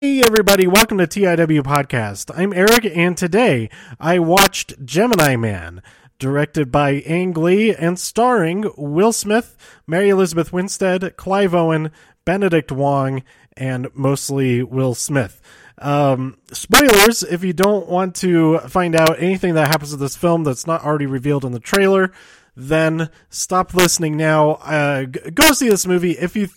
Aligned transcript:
Hey 0.00 0.22
everybody, 0.24 0.68
welcome 0.68 0.98
to 0.98 1.08
TIW 1.08 1.62
Podcast. 1.62 2.30
I'm 2.32 2.52
Eric 2.52 2.84
and 2.84 3.16
today 3.16 3.68
I 3.98 4.20
watched 4.20 4.84
Gemini 4.84 5.34
Man, 5.34 5.82
directed 6.20 6.70
by 6.70 7.02
Ang 7.04 7.32
Lee 7.32 7.74
and 7.74 7.98
starring 7.98 8.70
Will 8.76 9.12
Smith, 9.12 9.56
Mary 9.88 10.08
Elizabeth 10.08 10.52
Winstead, 10.52 11.16
Clive 11.16 11.52
Owen, 11.52 11.90
Benedict 12.24 12.70
Wong, 12.70 13.24
and 13.56 13.88
mostly 13.92 14.62
Will 14.62 14.94
Smith. 14.94 15.40
Um, 15.78 16.38
spoilers 16.52 17.24
if 17.24 17.42
you 17.42 17.52
don't 17.52 17.88
want 17.88 18.14
to 18.16 18.60
find 18.68 18.94
out 18.94 19.20
anything 19.20 19.54
that 19.54 19.66
happens 19.66 19.90
to 19.90 19.96
this 19.96 20.16
film 20.16 20.44
that's 20.44 20.64
not 20.64 20.84
already 20.84 21.06
revealed 21.06 21.44
in 21.44 21.50
the 21.50 21.58
trailer 21.58 22.12
then 22.60 23.08
stop 23.30 23.72
listening 23.72 24.16
now. 24.16 24.54
Uh, 24.54 25.04
go 25.04 25.52
see 25.52 25.68
this 25.68 25.86
movie 25.86 26.18
if 26.18 26.34
you 26.34 26.48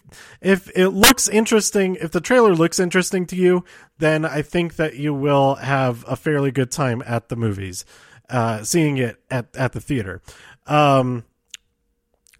if 0.41 0.67
it 0.75 0.89
looks 0.89 1.27
interesting. 1.27 1.95
If 2.01 2.09
the 2.09 2.19
trailer 2.19 2.55
looks 2.55 2.79
interesting 2.79 3.27
to 3.27 3.35
you, 3.35 3.63
then 3.99 4.25
I 4.25 4.41
think 4.41 4.77
that 4.77 4.95
you 4.95 5.13
will 5.13 5.55
have 5.55 6.03
a 6.07 6.15
fairly 6.15 6.51
good 6.51 6.71
time 6.71 7.03
at 7.05 7.29
the 7.29 7.35
movies, 7.35 7.85
uh, 8.31 8.63
seeing 8.63 8.97
it 8.97 9.17
at 9.29 9.55
at 9.55 9.73
the 9.73 9.79
theater. 9.79 10.23
Um, 10.65 11.23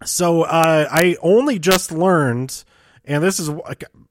so 0.03 0.41
uh, 0.41 0.87
I 0.89 1.15
only 1.21 1.59
just 1.59 1.91
learned, 1.91 2.63
and 3.05 3.23
this 3.23 3.39
is 3.39 3.51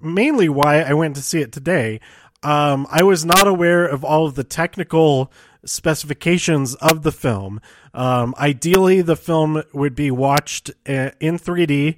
mainly 0.01 0.49
why 0.49 0.83
I 0.83 0.93
went 0.93 1.17
to 1.17 1.23
see 1.23 1.41
it 1.41 1.51
today. 1.51 2.01
Um, 2.45 2.87
I 2.89 3.03
was 3.03 3.25
not 3.25 3.49
aware 3.49 3.85
of 3.85 4.05
all 4.05 4.27
of 4.27 4.37
the 4.37 4.45
technical 4.45 5.33
specifications 5.65 6.75
of 6.77 7.03
the 7.03 7.13
film. 7.13 7.61
Um, 7.95 8.35
ideally, 8.39 9.03
the 9.03 9.17
film 9.17 9.63
would 9.73 9.95
be 9.95 10.11
watched 10.11 10.71
uh, 10.89 11.11
in 11.21 11.39
3D 11.39 11.97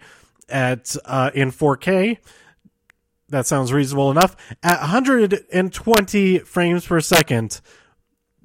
at 0.48 0.96
uh, 1.04 1.30
in 1.34 1.50
4K. 1.50 2.18
That 3.28 3.46
sounds 3.46 3.72
reasonable 3.72 4.10
enough. 4.10 4.36
At 4.62 4.80
120 4.80 6.38
frames 6.40 6.86
per 6.86 7.00
second, 7.00 7.60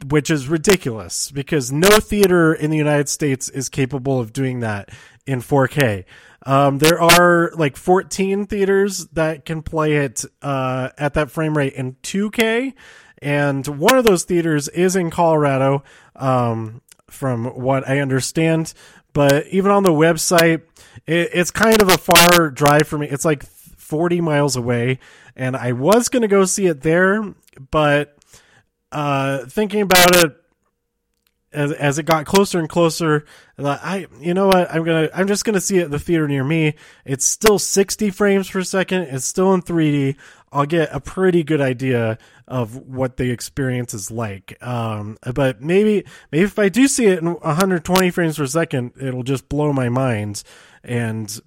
which 0.10 0.30
is 0.30 0.48
ridiculous 0.48 1.32
because 1.32 1.72
no 1.72 2.00
theater 2.00 2.54
in 2.54 2.72
the 2.72 2.78
United 2.78 3.10
States 3.10 3.50
is 3.50 3.68
capable 3.70 4.20
of 4.20 4.32
doing 4.32 4.62
that 4.62 4.90
in 5.26 5.42
4K. 5.42 6.06
Um, 6.46 6.78
there 6.78 7.02
are 7.02 7.52
like 7.56 7.76
14 7.76 8.46
theaters 8.46 9.08
that 9.08 9.44
can 9.44 9.62
play 9.62 9.98
it 9.98 10.24
uh, 10.42 10.90
at 10.98 11.16
that 11.16 11.32
frame 11.32 11.58
rate 11.58 11.74
in 11.74 11.96
2K, 12.04 12.74
and 13.22 13.66
one 13.68 13.98
of 13.98 14.06
those 14.06 14.24
theaters 14.24 14.68
is 14.70 14.96
in 14.96 15.10
Colorado, 15.10 15.84
um, 16.16 16.82
from 17.10 17.46
what 17.46 17.88
I 17.88 18.00
understand. 18.00 18.74
But 19.14 19.48
even 19.48 19.72
on 19.72 19.84
the 19.84 19.92
website, 19.92 20.62
it, 21.06 21.30
it's 21.34 21.52
kind 21.52 21.82
of 21.82 21.90
a 21.90 21.98
far 21.98 22.50
drive 22.50 22.88
for 22.88 22.98
me. 22.98 23.08
It's 23.08 23.26
like 23.26 23.44
40 23.44 24.22
miles 24.22 24.56
away, 24.56 25.00
and 25.36 25.56
I 25.56 25.72
was 25.72 26.10
going 26.10 26.22
to 26.22 26.28
go 26.28 26.46
see 26.46 26.68
it 26.68 26.82
there, 26.82 27.34
but 27.72 28.18
uh, 28.92 29.46
thinking 29.46 29.82
about 29.82 30.16
it 30.16 30.36
as, 31.54 31.72
as 31.72 31.98
it 31.98 32.04
got 32.04 32.26
closer 32.26 32.60
and 32.60 32.68
closer, 32.68 33.26
I 33.58 34.08
you 34.20 34.34
know 34.34 34.48
what 34.48 34.74
I'm 34.74 34.84
gonna 34.84 35.10
I'm 35.14 35.28
just 35.28 35.46
gonna 35.46 35.62
see 35.62 35.78
it 35.78 35.90
the 35.90 36.00
theater 36.00 36.28
near 36.28 36.44
me. 36.44 36.76
It's 37.06 37.26
still 37.26 37.60
60 37.60 38.10
frames 38.12 38.50
per 38.50 38.64
second. 38.64 39.04
It's 39.04 39.26
still 39.26 39.54
in 39.54 39.62
3D. 39.62 40.16
I'll 40.52 40.66
get 40.66 40.90
a 40.94 41.00
pretty 41.00 41.44
good 41.44 41.62
idea 41.62 42.18
of 42.48 42.76
what 42.88 43.18
the 43.18 43.32
experience 43.32 43.94
is 43.94 44.10
like. 44.10 44.58
Um, 44.66 45.18
but 45.34 45.62
maybe 45.62 46.06
maybe 46.32 46.44
if 46.44 46.60
I 46.60 46.70
do 46.70 46.88
see 46.88 47.06
it 47.06 47.20
in 47.20 47.34
120 47.34 48.12
frames 48.12 48.38
per 48.38 48.48
second, 48.48 48.94
it'll 49.00 49.24
just 49.24 49.50
blow 49.50 49.74
my 49.74 49.90
mind 49.90 50.44
and 50.84 51.40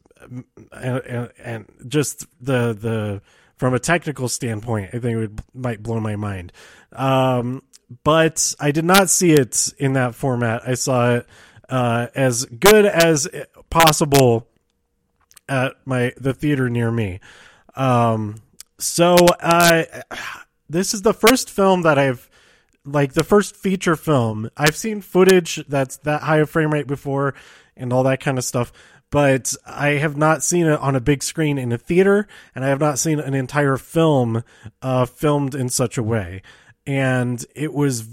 and, 0.73 1.31
and 1.42 1.67
just 1.89 2.27
the 2.41 2.73
the 2.73 3.23
from 3.61 3.75
a 3.75 3.79
technical 3.79 4.27
standpoint, 4.27 4.89
I 4.95 4.98
think 4.98 5.05
it 5.05 5.17
would, 5.17 5.41
might 5.53 5.83
blow 5.83 6.01
my 6.01 6.17
mind. 6.17 6.51
Um, 6.92 7.62
but 8.05 8.55
I 8.60 8.70
did 8.70 8.84
not 8.84 9.10
see 9.10 9.33
it 9.33 9.72
in 9.78 9.94
that 9.94 10.14
format. 10.14 10.62
I 10.66 10.74
saw 10.74 11.16
it 11.16 11.27
uh, 11.69 12.08
as 12.14 12.44
good 12.44 12.86
as 12.86 13.28
possible 13.68 14.48
at 15.48 15.74
my 15.84 16.12
the 16.17 16.33
theater 16.33 16.70
near 16.70 16.90
me. 16.90 17.20
Um, 17.74 18.36
so 18.79 19.17
this 20.68 20.95
is 20.95 21.02
the 21.02 21.14
first 21.14 21.50
film 21.50 21.83
that 21.83 21.98
I've 21.98 22.30
like 22.84 23.12
the 23.12 23.24
first 23.24 23.56
feature 23.56 23.96
film. 23.96 24.50
I've 24.56 24.77
seen 24.77 25.00
footage 25.00 25.64
that's 25.68 25.96
that 25.98 26.23
high 26.23 26.39
of 26.39 26.50
frame 26.50 26.73
rate 26.73 26.86
before 26.86 27.34
and 27.77 27.92
all 27.92 28.05
that 28.05 28.20
kind 28.20 28.39
of 28.39 28.45
stuff, 28.45 28.73
but 29.11 29.55
I 29.67 29.90
have 29.90 30.17
not 30.17 30.42
seen 30.42 30.67
it 30.67 30.79
on 30.79 30.96
a 30.96 31.00
big 31.00 31.23
screen 31.23 31.58
in 31.58 31.73
a 31.73 31.79
theater, 31.79 32.27
and 32.55 32.64
I 32.64 32.68
have 32.68 32.80
not 32.80 32.98
seen 32.98 33.18
an 33.20 33.34
entire 33.34 33.77
film 33.77 34.45
uh, 34.83 35.06
filmed 35.06 35.55
in 35.55 35.68
such 35.68 35.98
a 35.98 36.02
way. 36.02 36.42
And 36.86 37.45
it 37.55 37.73
was 37.73 38.07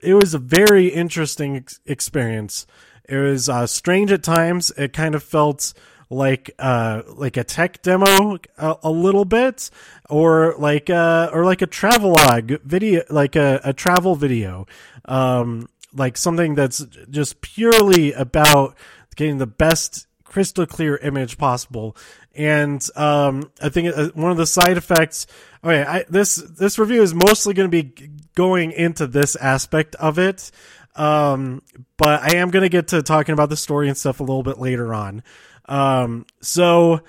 it 0.00 0.14
was 0.14 0.34
a 0.34 0.38
very 0.38 0.88
interesting 0.88 1.56
ex- 1.56 1.80
experience. 1.86 2.66
It 3.08 3.16
was 3.16 3.48
uh, 3.48 3.66
strange 3.66 4.12
at 4.12 4.22
times. 4.22 4.70
It 4.76 4.92
kind 4.92 5.14
of 5.14 5.22
felt 5.22 5.74
like 6.10 6.50
uh 6.58 7.02
like 7.16 7.36
a 7.36 7.44
tech 7.44 7.80
demo 7.82 8.38
a, 8.58 8.76
a 8.84 8.90
little 8.90 9.24
bit 9.24 9.70
or 10.10 10.54
like 10.58 10.90
uh 10.90 11.30
or 11.32 11.44
like 11.44 11.62
a 11.62 11.66
travelogue 11.66 12.52
video 12.62 13.02
like 13.08 13.34
a, 13.36 13.60
a 13.64 13.72
travel 13.72 14.14
video 14.14 14.66
um 15.06 15.66
like 15.94 16.16
something 16.16 16.54
that's 16.54 16.84
just 17.10 17.40
purely 17.40 18.12
about 18.12 18.76
getting 19.16 19.38
the 19.38 19.46
best 19.46 20.06
crystal 20.34 20.66
clear 20.66 20.96
image 20.96 21.38
possible. 21.38 21.96
And 22.34 22.84
um 22.96 23.52
i 23.62 23.68
think 23.68 23.96
uh, 23.96 24.08
one 24.14 24.32
of 24.32 24.36
the 24.36 24.46
side 24.46 24.76
effects 24.76 25.28
okay 25.62 25.84
I, 25.84 26.04
this 26.08 26.34
this 26.34 26.76
review 26.76 27.02
is 27.02 27.14
mostly 27.14 27.54
going 27.54 27.70
to 27.70 27.82
be 27.82 28.10
going 28.34 28.72
into 28.72 29.06
this 29.06 29.36
aspect 29.36 29.94
of 29.94 30.18
it. 30.18 30.50
Um 30.96 31.62
but 31.96 32.20
i 32.22 32.36
am 32.38 32.50
going 32.50 32.64
to 32.64 32.68
get 32.68 32.88
to 32.88 33.00
talking 33.00 33.32
about 33.32 33.48
the 33.48 33.56
story 33.56 33.86
and 33.86 33.96
stuff 33.96 34.18
a 34.18 34.24
little 34.24 34.42
bit 34.42 34.58
later 34.58 34.92
on. 34.92 35.22
Um, 35.66 36.26
so 36.42 37.00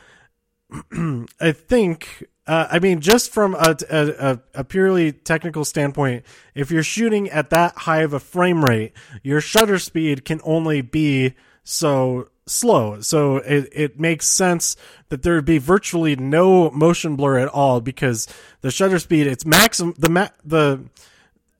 I 1.41 1.51
think, 1.51 2.25
uh, 2.47 2.67
I 2.71 2.79
mean, 2.79 3.01
just 3.01 3.33
from 3.33 3.53
a, 3.53 3.75
a, 3.89 4.39
a, 4.53 4.63
purely 4.63 5.11
technical 5.11 5.65
standpoint, 5.65 6.23
if 6.53 6.71
you're 6.71 6.83
shooting 6.83 7.29
at 7.29 7.49
that 7.49 7.75
high 7.79 8.03
of 8.03 8.13
a 8.13 8.19
frame 8.19 8.63
rate, 8.63 8.93
your 9.23 9.41
shutter 9.41 9.77
speed 9.77 10.23
can 10.23 10.39
only 10.45 10.81
be 10.81 11.33
so 11.65 12.29
slow. 12.47 13.01
So 13.01 13.37
it, 13.37 13.69
it 13.71 13.99
makes 13.99 14.27
sense 14.27 14.75
that 15.09 15.23
there 15.23 15.35
would 15.35 15.45
be 15.45 15.57
virtually 15.57 16.15
no 16.15 16.69
motion 16.71 17.15
blur 17.15 17.39
at 17.39 17.47
all 17.47 17.81
because 17.81 18.27
the 18.61 18.71
shutter 18.71 18.99
speed, 18.99 19.27
it's 19.27 19.45
maximum, 19.45 19.95
the, 19.97 20.09
ma- 20.09 20.29
the, 20.43 20.83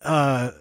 uh, 0.01 0.51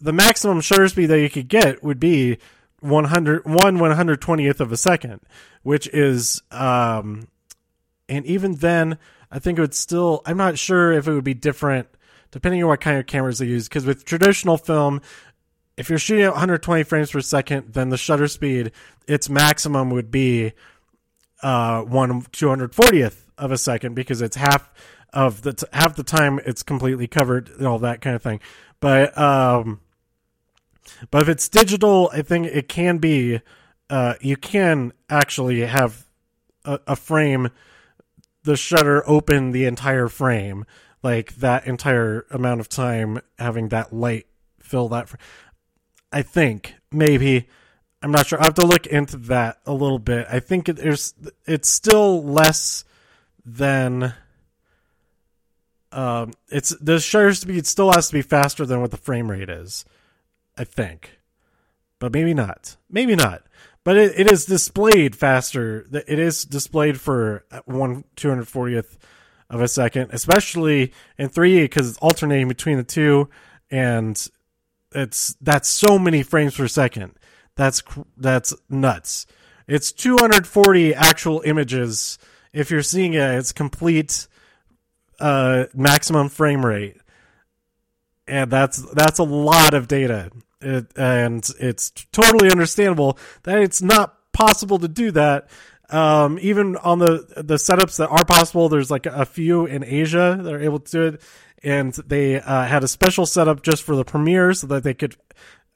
the 0.00 0.12
maximum 0.12 0.60
shutter 0.60 0.88
speed 0.88 1.06
that 1.06 1.20
you 1.20 1.30
could 1.30 1.48
get 1.48 1.82
would 1.82 2.00
be 2.00 2.38
100 2.80 3.46
one 3.46 3.78
120th 3.78 4.60
of 4.60 4.70
a 4.70 4.76
second 4.76 5.18
which 5.62 5.88
is 5.88 6.42
um 6.50 7.26
and 8.10 8.26
even 8.26 8.56
then 8.56 8.98
i 9.30 9.38
think 9.38 9.56
it 9.56 9.62
would 9.62 9.74
still 9.74 10.20
i'm 10.26 10.36
not 10.36 10.58
sure 10.58 10.92
if 10.92 11.08
it 11.08 11.14
would 11.14 11.24
be 11.24 11.32
different 11.32 11.88
depending 12.30 12.62
on 12.62 12.68
what 12.68 12.82
kind 12.82 12.98
of 12.98 13.06
cameras 13.06 13.38
they 13.38 13.46
use 13.46 13.66
because 13.66 13.86
with 13.86 14.04
traditional 14.04 14.58
film 14.58 15.00
if 15.76 15.88
you're 15.88 15.98
shooting 15.98 16.24
at 16.24 16.32
120 16.32 16.82
frames 16.84 17.10
per 17.10 17.20
second 17.20 17.72
then 17.72 17.88
the 17.90 17.96
shutter 17.96 18.28
speed 18.28 18.72
its 19.06 19.28
maximum 19.28 19.90
would 19.90 20.10
be 20.10 20.52
uh 21.42 21.82
1 21.82 22.22
240th 22.22 23.22
of 23.38 23.50
a 23.50 23.58
second 23.58 23.94
because 23.94 24.22
it's 24.22 24.36
half 24.36 24.72
of 25.12 25.42
the 25.42 25.52
t- 25.52 25.66
half 25.72 25.96
the 25.96 26.02
time 26.02 26.40
it's 26.46 26.62
completely 26.62 27.06
covered 27.06 27.48
and 27.50 27.66
all 27.66 27.78
that 27.78 28.00
kind 28.00 28.16
of 28.16 28.22
thing 28.22 28.40
but 28.80 29.16
um 29.18 29.80
but 31.10 31.22
if 31.22 31.28
it's 31.28 31.48
digital, 31.48 32.10
I 32.12 32.22
think 32.22 32.46
it 32.46 32.68
can 32.68 32.98
be. 32.98 33.40
Uh, 33.90 34.14
you 34.20 34.36
can 34.36 34.92
actually 35.10 35.60
have 35.60 36.06
a, 36.64 36.80
a 36.86 36.96
frame, 36.96 37.50
the 38.42 38.56
shutter 38.56 39.08
open 39.08 39.52
the 39.52 39.66
entire 39.66 40.08
frame, 40.08 40.64
like 41.02 41.36
that 41.36 41.66
entire 41.66 42.26
amount 42.30 42.60
of 42.60 42.68
time 42.68 43.20
having 43.38 43.68
that 43.68 43.92
light 43.92 44.26
fill 44.58 44.88
that. 44.88 45.08
Fr- 45.08 45.16
I 46.14 46.22
think 46.22 46.76
maybe. 46.92 47.48
I'm 48.00 48.12
not 48.12 48.28
sure. 48.28 48.40
I 48.40 48.44
have 48.44 48.54
to 48.54 48.66
look 48.66 48.86
into 48.86 49.16
that 49.16 49.58
a 49.66 49.72
little 49.72 49.98
bit. 49.98 50.28
I 50.30 50.38
think 50.38 50.68
it, 50.68 50.76
there's 50.76 51.12
it's 51.44 51.68
still 51.68 52.22
less 52.22 52.84
than 53.44 54.14
um, 55.90 56.32
it's 56.48 56.68
the 56.80 57.00
shutter 57.00 57.34
speed 57.34 57.66
still 57.66 57.90
has 57.90 58.06
to 58.08 58.12
be 58.12 58.22
faster 58.22 58.64
than 58.64 58.80
what 58.80 58.92
the 58.92 58.96
frame 58.96 59.28
rate 59.28 59.48
is. 59.48 59.84
I 60.56 60.62
think, 60.62 61.18
but 61.98 62.12
maybe 62.12 62.32
not. 62.32 62.76
Maybe 62.88 63.16
not. 63.16 63.42
But 63.82 63.96
it, 63.96 64.12
it 64.16 64.30
is 64.30 64.46
displayed 64.46 65.16
faster. 65.16 65.84
It 65.92 66.20
is 66.20 66.44
displayed 66.44 67.00
for 67.00 67.44
one 67.64 68.04
two 68.14 68.28
hundred 68.28 68.46
fortieth 68.46 68.98
of 69.50 69.60
a 69.60 69.66
second, 69.66 70.10
especially 70.12 70.92
in 71.18 71.28
3D 71.28 71.64
because 71.64 71.88
it's 71.88 71.98
alternating 71.98 72.48
between 72.48 72.76
the 72.76 72.84
two, 72.84 73.28
and 73.68 74.28
it's 74.94 75.36
that's 75.40 75.68
so 75.68 75.98
many 75.98 76.22
frames 76.22 76.56
per 76.56 76.68
second. 76.68 77.14
That's 77.56 77.82
that's 78.16 78.54
nuts. 78.68 79.26
It's 79.66 79.92
240 79.92 80.94
actual 80.94 81.42
images. 81.44 82.18
If 82.52 82.70
you're 82.70 82.82
seeing 82.82 83.14
it, 83.14 83.20
it's 83.20 83.52
complete 83.52 84.28
uh, 85.20 85.64
maximum 85.74 86.28
frame 86.28 86.64
rate, 86.64 86.96
and 88.26 88.50
that's 88.50 88.78
that's 88.92 89.18
a 89.18 89.24
lot 89.24 89.74
of 89.74 89.88
data. 89.88 90.30
It, 90.60 90.86
and 90.96 91.46
it's 91.60 91.90
totally 92.12 92.50
understandable 92.50 93.18
that 93.42 93.58
it's 93.58 93.82
not 93.82 94.16
possible 94.32 94.78
to 94.78 94.88
do 94.88 95.10
that. 95.12 95.48
Um, 95.90 96.38
even 96.40 96.76
on 96.76 96.98
the 96.98 97.26
the 97.36 97.54
setups 97.54 97.98
that 97.98 98.08
are 98.08 98.24
possible, 98.24 98.68
there's 98.68 98.90
like 98.90 99.06
a 99.06 99.24
few 99.24 99.66
in 99.66 99.84
Asia 99.84 100.38
that 100.42 100.52
are 100.52 100.62
able 100.62 100.80
to 100.80 100.90
do 100.90 101.02
it, 101.02 101.22
and 101.64 101.92
they 101.94 102.40
uh, 102.40 102.64
had 102.64 102.84
a 102.84 102.88
special 102.88 103.26
setup 103.26 103.62
just 103.62 103.82
for 103.82 103.96
the 103.96 104.04
premiere 104.04 104.52
so 104.52 104.66
that 104.68 104.82
they 104.82 104.94
could 104.94 105.16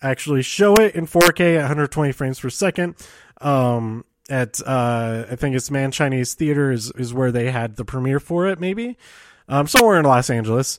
actually 0.02 0.42
show 0.42 0.74
it 0.74 0.94
in 0.94 1.06
4K 1.06 1.56
at 1.56 1.62
120 1.62 2.12
frames 2.12 2.40
per 2.40 2.50
second. 2.50 2.94
Um, 3.40 4.04
at 4.30 4.60
uh, 4.66 5.24
I 5.30 5.36
think 5.36 5.56
it's 5.56 5.70
Mann 5.70 5.90
Chinese 5.90 6.34
Theater 6.34 6.70
is 6.70 6.92
is 6.92 7.14
where 7.14 7.32
they 7.32 7.50
had 7.50 7.76
the 7.76 7.84
premiere 7.84 8.20
for 8.20 8.46
it, 8.46 8.60
maybe 8.60 8.98
um, 9.48 9.66
somewhere 9.66 9.98
in 9.98 10.04
Los 10.04 10.28
Angeles. 10.28 10.78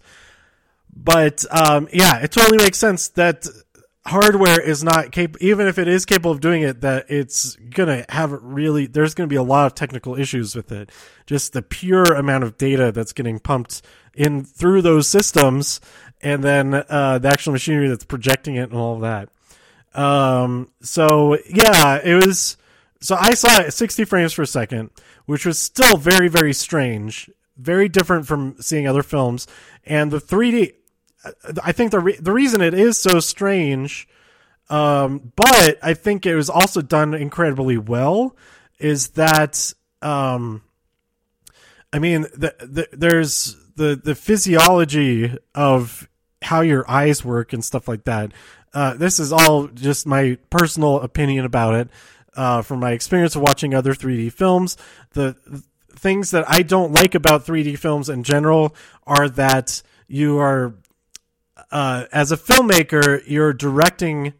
But 0.96 1.46
um, 1.50 1.88
yeah, 1.92 2.20
it 2.20 2.32
totally 2.32 2.58
makes 2.58 2.78
sense 2.78 3.10
that 3.10 3.48
hardware 4.10 4.60
is 4.60 4.84
not 4.84 5.12
capable, 5.12 5.46
even 5.46 5.68
if 5.68 5.78
it 5.78 5.88
is 5.88 6.06
capable 6.06 6.32
of 6.32 6.42
doing 6.42 6.64
it, 6.64 6.82
that 6.82 7.06
it's 7.10 7.56
gonna 7.56 8.06
have 8.10 8.32
really. 8.32 8.88
There's 8.88 9.14
gonna 9.14 9.28
be 9.28 9.36
a 9.36 9.44
lot 9.44 9.68
of 9.68 9.76
technical 9.76 10.20
issues 10.20 10.56
with 10.56 10.72
it. 10.72 10.92
Just 11.26 11.54
the 11.54 11.62
pure 11.62 12.14
amount 12.14 12.44
of 12.44 12.58
data 12.58 12.92
that's 12.92 13.14
getting 13.14 13.40
pumped 13.40 13.82
in 14.14 14.44
through 14.44 14.82
those 14.82 15.08
systems, 15.08 15.80
and 16.22 16.44
then 16.44 16.74
uh, 16.74 17.20
the 17.20 17.28
actual 17.30 17.54
machinery 17.54 17.88
that's 17.88 18.06
projecting 18.06 18.56
it 18.56 18.70
and 18.72 18.74
all 18.74 18.96
of 18.96 19.02
that. 19.02 19.30
Um, 20.00 20.70
so 20.82 21.38
yeah, 21.48 22.00
it 22.04 22.26
was. 22.26 22.58
So 23.02 23.16
I 23.18 23.34
saw 23.34 23.62
it 23.62 23.72
60 23.72 24.04
frames 24.06 24.34
per 24.34 24.46
second, 24.46 24.90
which 25.26 25.46
was 25.46 25.58
still 25.58 25.96
very, 25.96 26.28
very 26.28 26.52
strange, 26.52 27.30
very 27.56 27.88
different 27.88 28.28
from 28.28 28.58
seeing 28.60 28.88
other 28.88 29.04
films. 29.04 29.48
And 29.86 30.12
the 30.12 30.20
3D, 30.20 30.74
I 31.63 31.71
think 31.71 31.92
the 31.92 32.00
re- 32.00 32.18
the 32.19 32.31
reason 32.31 32.62
it 32.62 32.74
is 32.74 32.98
so 32.98 33.19
strange, 33.19 34.07
um, 34.69 35.33
but 35.36 35.77
I 35.83 35.94
think 35.94 36.25
it 36.25 36.36
was 36.36 36.50
also 36.50 36.81
done 36.81 37.13
incredibly 37.13 37.77
well, 37.77 38.36
is 38.80 39.10
that 39.10 39.74
um, 40.01 40.63
I 41.92 42.00
mean, 42.00 42.21
the, 42.21 42.56
the, 42.60 42.88
there's 42.92 43.56
the 43.75 44.00
the 44.01 44.16
physiology 44.16 45.36
of 45.54 46.07
how 46.42 46.62
your 46.62 46.89
eyes 46.89 47.25
work 47.25 47.51
and 47.51 47.63
stuff 47.63 47.88
like 47.88 48.06
that. 48.06 48.31
Uh, 48.74 48.94
this 48.94 49.19
is 49.19 49.33
all 49.33 49.68
just 49.68 50.06
my 50.06 50.38
personal 50.50 51.01
opinion 51.01 51.45
about 51.45 51.75
it. 51.75 51.89
Uh, 52.36 52.62
from 52.62 52.80
my 52.80 52.92
experience 52.92 53.36
of 53.36 53.42
watching 53.42 53.74
other 53.74 53.94
3D 53.94 54.31
films, 54.31 54.77
the, 55.12 55.36
the 55.48 55.63
things 55.98 56.31
that 56.31 56.45
I 56.48 56.62
don't 56.62 56.94
like 56.94 57.15
about 57.15 57.45
3D 57.45 57.77
films 57.77 58.07
in 58.07 58.24
general 58.24 58.75
are 59.06 59.27
that 59.30 59.81
you 60.07 60.38
are 60.38 60.75
uh, 61.72 62.06
as 62.12 62.32
a 62.32 62.38
filmmaker, 62.38 63.22
you're 63.26 63.54
directing 63.54 64.34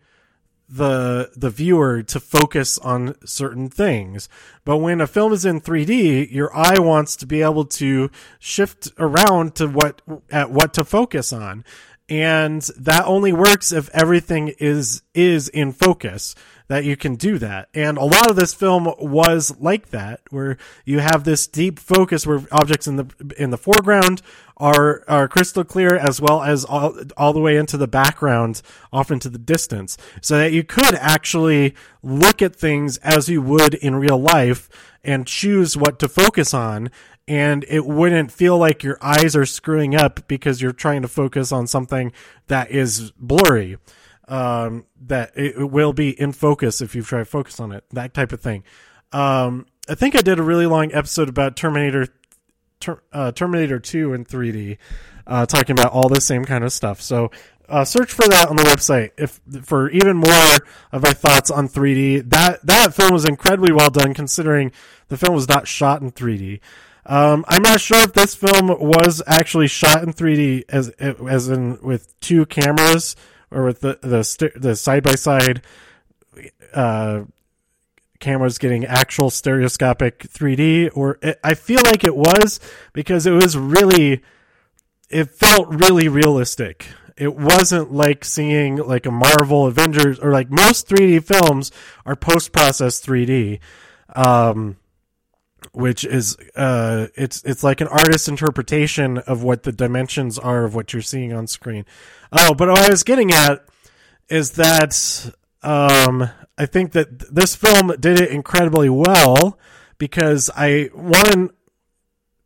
the 0.70 1.32
the 1.36 1.50
viewer 1.50 2.04
to 2.04 2.20
focus 2.20 2.78
on 2.78 3.16
certain 3.26 3.70
things. 3.70 4.30
But 4.64 4.78
when 4.78 5.02
a 5.02 5.08
film 5.08 5.34
is 5.34 5.44
in 5.44 5.62
3D, 5.62 6.32
your 6.32 6.56
eye 6.56 6.78
wants 6.78 7.16
to 7.18 7.26
be 7.26 7.42
able 7.42 7.66
to 7.66 8.12
shift 8.38 8.92
around 9.00 9.56
to 9.56 9.68
what 9.68 10.02
at 10.30 10.52
what 10.52 10.74
to 10.76 10.86
focus 10.86 11.34
on. 11.34 11.66
And 12.10 12.64
that 12.78 13.06
only 13.06 13.32
works 13.32 13.72
if 13.72 13.90
everything 13.90 14.54
is 14.60 15.04
is 15.14 15.48
in 15.48 15.72
focus 15.72 16.36
that 16.70 16.86
you 16.86 16.96
can 16.96 17.16
do 17.16 17.38
that. 17.40 17.68
And 17.74 17.98
a 17.98 18.04
lot 18.04 18.30
of 18.30 18.36
this 18.36 18.54
film 18.54 18.94
was 19.00 19.56
like 19.60 19.90
that, 19.90 20.22
where 20.30 20.58
you 20.86 21.00
have 21.00 21.24
this 21.24 21.48
deep 21.48 21.80
focus 21.80 22.26
where 22.26 22.42
objects 22.52 22.88
in 22.88 22.96
the 22.96 23.34
in 23.38 23.50
the 23.50 23.58
foreground 23.58 24.22
are 24.58 25.04
are 25.08 25.28
crystal 25.28 25.64
clear 25.64 25.96
as 25.96 26.22
well 26.22 26.44
as 26.44 26.66
all, 26.66 26.96
all 27.18 27.34
the 27.34 27.40
way 27.40 27.58
into 27.58 27.78
the 27.78 27.88
background 27.88 28.62
off 28.92 29.10
into 29.10 29.30
the 29.30 29.38
distance 29.38 29.98
so 30.22 30.38
that 30.38 30.52
you 30.52 30.64
could 30.64 30.96
actually 30.96 31.74
look 32.04 32.42
at 32.42 32.56
things 32.56 32.98
as 32.98 33.30
you 33.30 33.42
would 33.42 33.74
in 33.76 33.96
real 33.96 34.20
life 34.20 34.70
and 35.04 35.26
choose 35.26 35.78
what 35.78 35.98
to 35.98 36.10
focus 36.10 36.54
on 36.54 36.92
and 37.30 37.64
it 37.70 37.86
wouldn't 37.86 38.32
feel 38.32 38.58
like 38.58 38.84
your 38.84 38.98
eyes 39.02 39.36
are 39.36 39.46
screwing 39.46 39.96
up 39.96 40.28
because 40.28 40.64
you're 40.64 40.72
trying 40.72 41.04
to 41.04 41.08
focus 41.08 41.52
on 41.52 41.68
something 41.68 42.12
that 42.48 42.72
is 42.72 43.12
blurry 43.12 43.78
um, 44.28 44.86
that 45.06 45.32
it 45.36 45.70
will 45.70 45.94
be 45.94 46.20
in 46.20 46.32
focus 46.32 46.82
if 46.82 46.96
you 46.96 47.04
try 47.04 47.20
to 47.20 47.26
focus 47.26 47.60
on 47.60 47.72
it, 47.72 47.84
that 47.92 48.16
type 48.16 48.32
of 48.32 48.42
thing. 48.42 48.64
Um, 49.12 49.68
I 49.88 49.94
think 49.94 50.16
I 50.16 50.22
did 50.22 50.40
a 50.40 50.44
really 50.44 50.66
long 50.66 50.92
episode 50.92 51.30
about 51.30 51.56
Terminator, 51.56 52.08
ter, 52.80 53.00
uh, 53.14 53.32
Terminator 53.32 53.80
2 53.80 54.14
in 54.14 54.26
3D, 54.26 54.78
uh, 55.28 55.46
talking 55.46 55.78
about 55.78 55.92
all 55.92 56.10
the 56.10 56.22
same 56.22 56.46
kind 56.46 56.64
of 56.64 56.74
stuff. 56.74 57.00
So, 57.00 57.30
uh, 57.68 57.86
search 57.86 58.12
for 58.12 58.28
that 58.28 58.50
on 58.50 58.56
the 58.56 58.64
website 58.64 59.12
if 59.16 59.40
for 59.64 59.92
even 59.92 60.18
more 60.18 60.58
of 60.92 61.04
my 61.04 61.14
thoughts 61.14 61.52
on 61.52 61.68
3D. 61.68 62.28
That 62.28 62.66
that 62.66 62.96
film 62.96 63.14
was 63.14 63.26
incredibly 63.26 63.72
well 63.72 63.92
done 63.92 64.16
considering 64.16 64.72
the 65.10 65.18
film 65.18 65.36
was 65.36 65.48
not 65.48 65.68
shot 65.68 66.02
in 66.02 66.12
3D. 66.12 66.62
Um, 67.06 67.46
I'm 67.48 67.64
not 67.64 67.82
sure 67.82 68.00
if 68.00 68.14
this 68.14 68.36
film 68.36 68.68
was 68.68 69.22
actually 69.26 69.68
shot 69.68 70.04
in 70.04 70.14
3D 70.14 70.66
as 70.70 70.90
as 70.90 71.50
in 71.50 71.80
with 71.82 72.20
two 72.20 72.46
cameras 72.46 73.16
or 73.50 73.66
with 73.66 73.82
the 73.82 73.98
the 74.56 74.76
side 74.76 75.04
by 75.04 75.16
side 75.16 75.64
cameras 78.20 78.58
getting 78.58 78.86
actual 78.86 79.30
stereoscopic 79.30 80.20
3D 80.20 80.92
or 80.94 81.18
it, 81.22 81.40
I 81.44 81.54
feel 81.54 81.82
like 81.86 82.04
it 82.04 82.16
was 82.16 82.60
because 82.94 83.26
it 83.26 83.32
was 83.32 83.58
really 83.58 84.22
it 85.10 85.32
felt 85.32 85.68
really 85.70 86.08
realistic. 86.08 86.88
It 87.18 87.36
wasn't 87.36 87.92
like 87.92 88.24
seeing 88.24 88.78
like 88.78 89.06
a 89.06 89.12
Marvel 89.12 89.66
Avengers 89.66 90.20
or 90.20 90.32
like 90.32 90.50
most 90.50 90.88
3D 90.88 91.24
films 91.24 91.72
are 92.06 92.16
post 92.16 92.52
processed 92.52 93.06
3D. 93.06 93.60
Um, 94.16 94.78
which 95.72 96.06
is 96.06 96.38
uh 96.56 97.08
it's 97.16 97.44
it's 97.44 97.64
like 97.64 97.82
an 97.82 97.88
artist's 97.88 98.28
interpretation 98.28 99.18
of 99.20 99.44
what 99.44 99.64
the 99.64 99.72
dimensions 99.72 100.38
are 100.38 100.66
of 100.66 100.76
what 100.76 100.94
you're 100.94 101.02
seeing 101.02 101.34
on 101.34 101.48
screen. 101.48 101.86
Oh, 102.32 102.54
but 102.54 102.70
what 102.70 102.80
I 102.80 102.90
was 102.90 103.04
getting 103.04 103.32
at 103.32 103.66
is 104.30 104.52
that 104.52 105.32
um 105.64 106.30
I 106.58 106.66
think 106.66 106.92
that 106.94 107.34
this 107.34 107.56
film 107.56 107.94
did 108.00 108.20
it 108.20 108.32
incredibly 108.32 108.90
well 108.90 109.58
because 109.98 110.50
I 110.56 110.90
one 110.94 111.52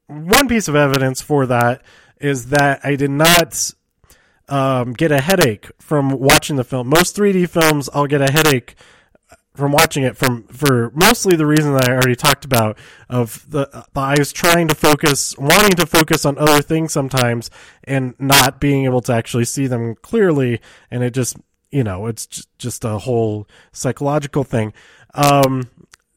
one 0.08 0.48
piece 0.48 0.68
of 0.68 0.76
evidence 0.76 1.22
for 1.22 1.46
that 1.48 1.82
is 2.20 2.48
that 2.48 2.82
I 2.84 2.96
did 2.96 3.12
not 3.12 3.72
um, 4.50 4.94
get 4.94 5.12
a 5.12 5.22
headache 5.22 5.72
from 5.80 6.12
watching 6.12 6.56
the 6.56 6.64
film. 6.64 6.88
Most 6.88 7.16
3D 7.16 7.50
films, 7.50 7.90
I'll 7.94 8.08
get 8.08 8.22
a 8.22 8.32
headache 8.32 8.76
from 9.56 9.72
watching 9.72 10.04
it 10.04 10.18
from 10.18 10.44
for 10.48 10.92
mostly 10.92 11.36
the 11.36 11.46
reason 11.46 11.74
that 11.74 11.88
I 11.88 11.94
already 11.94 12.16
talked 12.16 12.44
about 12.44 12.78
of 13.10 13.46
the, 13.50 13.86
the 13.94 14.00
eyes 14.00 14.34
trying 14.34 14.68
to 14.70 14.76
focus 14.76 15.38
wanting 15.38 15.76
to 15.78 15.86
focus 15.86 16.26
on 16.26 16.38
other 16.38 16.62
things 16.62 16.92
sometimes 16.92 17.52
and 17.84 18.16
not 18.20 18.60
being 18.60 18.86
able 18.86 19.02
to 19.02 19.14
actually 19.14 19.46
see 19.46 19.68
them 19.68 19.96
clearly. 19.96 20.60
And 20.90 21.04
it 21.04 21.14
just 21.14 21.38
you 21.72 21.84
know 21.84 22.08
it's 22.08 22.48
just 22.58 22.84
a 22.84 23.00
whole 23.00 23.48
psychological 23.72 24.44
thing. 24.44 24.74
Um, 25.14 25.70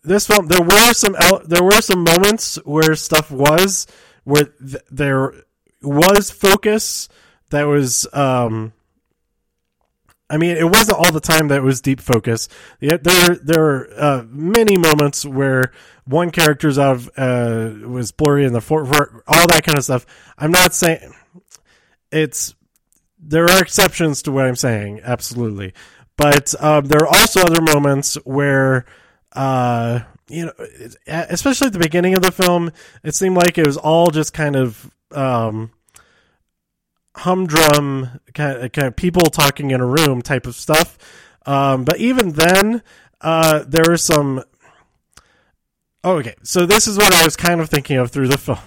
this 0.03 0.27
film 0.27 0.47
there 0.47 0.63
were 0.63 0.93
some 0.95 1.17
there 1.45 1.63
were 1.63 1.83
some 1.83 2.05
moments 2.05 2.57
where 2.65 2.95
stuff 2.95 3.31
was 3.31 3.87
where 4.25 4.45
th- 4.45 4.83
there 4.91 5.35
was 5.83 6.31
focus 6.31 7.09
that 7.51 7.65
was 7.65 8.07
um, 8.13 8.73
I 10.29 10.39
mean, 10.39 10.57
it 10.57 10.65
wasn't 10.65 10.99
all 10.99 11.13
the 11.13 11.21
time 11.21 11.49
that 11.49 11.59
it 11.59 11.63
was 11.63 11.81
deep 11.81 12.01
focus. 12.01 12.49
There, 12.81 12.99
there 12.99 13.63
were 13.63 13.89
uh, 13.97 14.25
many 14.29 14.77
moments 14.77 15.25
where 15.25 15.73
one 16.05 16.31
character's 16.31 16.79
out 16.79 16.97
of 16.97 17.11
uh, 17.17 17.87
was 17.89 18.11
blurry 18.11 18.45
in 18.45 18.53
the 18.53 18.61
for, 18.61 18.85
for, 18.85 19.23
all 19.29 19.47
that 19.49 19.63
kind 19.65 19.79
of 19.79 19.85
stuff. 19.85 20.05
I'm 20.37 20.51
not 20.51 20.75
saying 20.75 21.15
it's 22.11 22.55
there 23.19 23.45
are 23.45 23.63
exceptions 23.63 24.23
to 24.23 24.33
what 24.33 24.47
I'm 24.47 24.57
saying, 24.57 25.01
absolutely, 25.05 25.75
but 26.17 26.55
um, 26.63 26.87
there 26.87 27.01
are 27.01 27.09
also 27.09 27.41
other 27.41 27.63
moments 27.63 28.15
where. 28.25 28.87
Uh, 29.33 30.01
you 30.29 30.47
know, 30.47 30.53
especially 31.07 31.69
at 31.69 31.73
the 31.73 31.79
beginning 31.79 32.15
of 32.15 32.23
the 32.23 32.33
film, 32.33 32.73
it 33.05 33.15
seemed 33.15 33.37
like 33.37 33.59
it 33.59 33.67
was 33.67 33.77
all 33.77 34.11
just 34.11 34.33
kind 34.33 34.57
of 34.57 34.91
um, 35.13 35.71
humdrum 37.17 38.21
kind 38.35 38.59
of, 38.59 38.73
kind 38.73 38.89
of 38.89 38.97
people 38.97 39.23
talking 39.23 39.71
in 39.71 39.81
a 39.81 39.87
room 39.87 40.23
type 40.23 40.47
of 40.47 40.55
stuff. 40.55 40.99
Um, 41.45 41.85
but 41.85 41.99
even 41.99 42.31
then, 42.31 42.83
uh, 43.21 43.65
there 43.67 43.97
some. 43.97 44.43
Oh, 46.05 46.19
okay, 46.19 46.35
so 46.43 46.67
this 46.67 46.87
is 46.87 46.97
what 46.97 47.13
I 47.13 47.25
was 47.25 47.37
kind 47.37 47.61
of 47.61 47.69
thinking 47.69 47.97
of 47.97 48.11
through 48.11 48.29
the 48.29 48.39
film. 48.39 48.59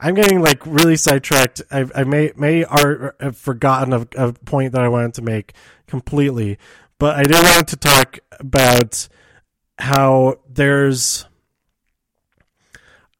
I'm 0.00 0.14
getting 0.14 0.40
like 0.40 0.64
really 0.66 0.96
sidetracked. 0.96 1.62
I, 1.70 1.86
I 1.94 2.04
may 2.04 2.32
may 2.36 2.64
are, 2.64 3.14
have 3.20 3.36
forgotten 3.36 3.92
a, 3.92 4.06
a 4.16 4.32
point 4.32 4.72
that 4.72 4.82
I 4.82 4.88
wanted 4.88 5.14
to 5.14 5.22
make 5.22 5.52
completely, 5.86 6.58
but 6.98 7.16
I 7.16 7.22
did 7.24 7.34
want 7.34 7.68
to 7.68 7.76
talk 7.76 8.18
about 8.40 9.08
how 9.78 10.38
there's 10.48 11.26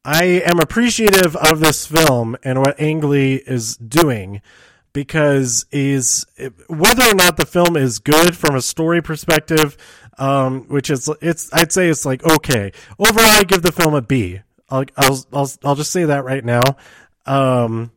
I 0.04 0.42
am 0.44 0.60
appreciative 0.60 1.34
of 1.36 1.60
this 1.60 1.86
film 1.86 2.36
and 2.42 2.58
what 2.58 2.78
Ang 2.78 3.00
Lee 3.00 3.36
is 3.46 3.76
doing 3.76 4.42
because 4.92 5.66
is 5.72 6.26
whether 6.68 7.04
or 7.04 7.14
not 7.14 7.36
the 7.36 7.46
film 7.46 7.76
is 7.76 7.98
good 7.98 8.36
from 8.36 8.54
a 8.54 8.62
story 8.62 9.02
perspective, 9.02 9.76
um, 10.18 10.64
which 10.68 10.90
is 10.90 11.10
it's 11.22 11.52
I'd 11.52 11.72
say 11.72 11.88
it's 11.88 12.04
like 12.04 12.24
okay. 12.24 12.72
Overall, 12.98 13.26
I 13.26 13.44
give 13.44 13.62
the 13.62 13.72
film 13.72 13.94
a 13.94 14.02
B. 14.02 14.40
I'll 14.70 14.84
I'll 14.96 15.24
I'll, 15.32 15.50
I'll 15.64 15.74
just 15.74 15.90
say 15.90 16.04
that 16.04 16.24
right 16.24 16.44
now. 16.44 16.62
Um, 17.26 17.90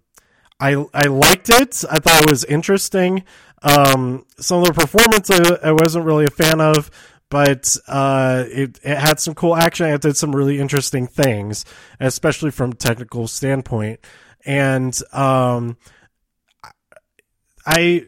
I 0.60 0.86
I 0.94 1.08
liked 1.08 1.50
it. 1.50 1.84
I 1.90 2.00
thought 2.00 2.24
it 2.24 2.30
was 2.30 2.44
interesting. 2.46 3.24
Um, 3.64 4.26
some 4.40 4.62
of 4.62 4.68
the 4.68 4.74
performance 4.74 5.30
I, 5.32 5.70
I 5.70 5.72
wasn't 5.72 6.06
really 6.06 6.26
a 6.26 6.30
fan 6.30 6.62
of, 6.62 6.92
but 7.30 7.76
uh, 7.88 8.46
it, 8.48 8.80
it 8.84 8.98
had 8.98 9.20
some 9.20 9.36
cool 9.36 9.56
action. 9.56 9.88
It 9.88 10.02
did 10.02 10.18
some 10.18 10.36
really 10.36 10.60
interesting 10.60 11.08
things, 11.08 11.66
especially 12.00 12.52
from 12.52 12.72
a 12.72 12.76
technical 12.76 13.28
standpoint. 13.28 14.00
And 14.46 14.98
um, 15.12 15.78
I, 17.66 18.06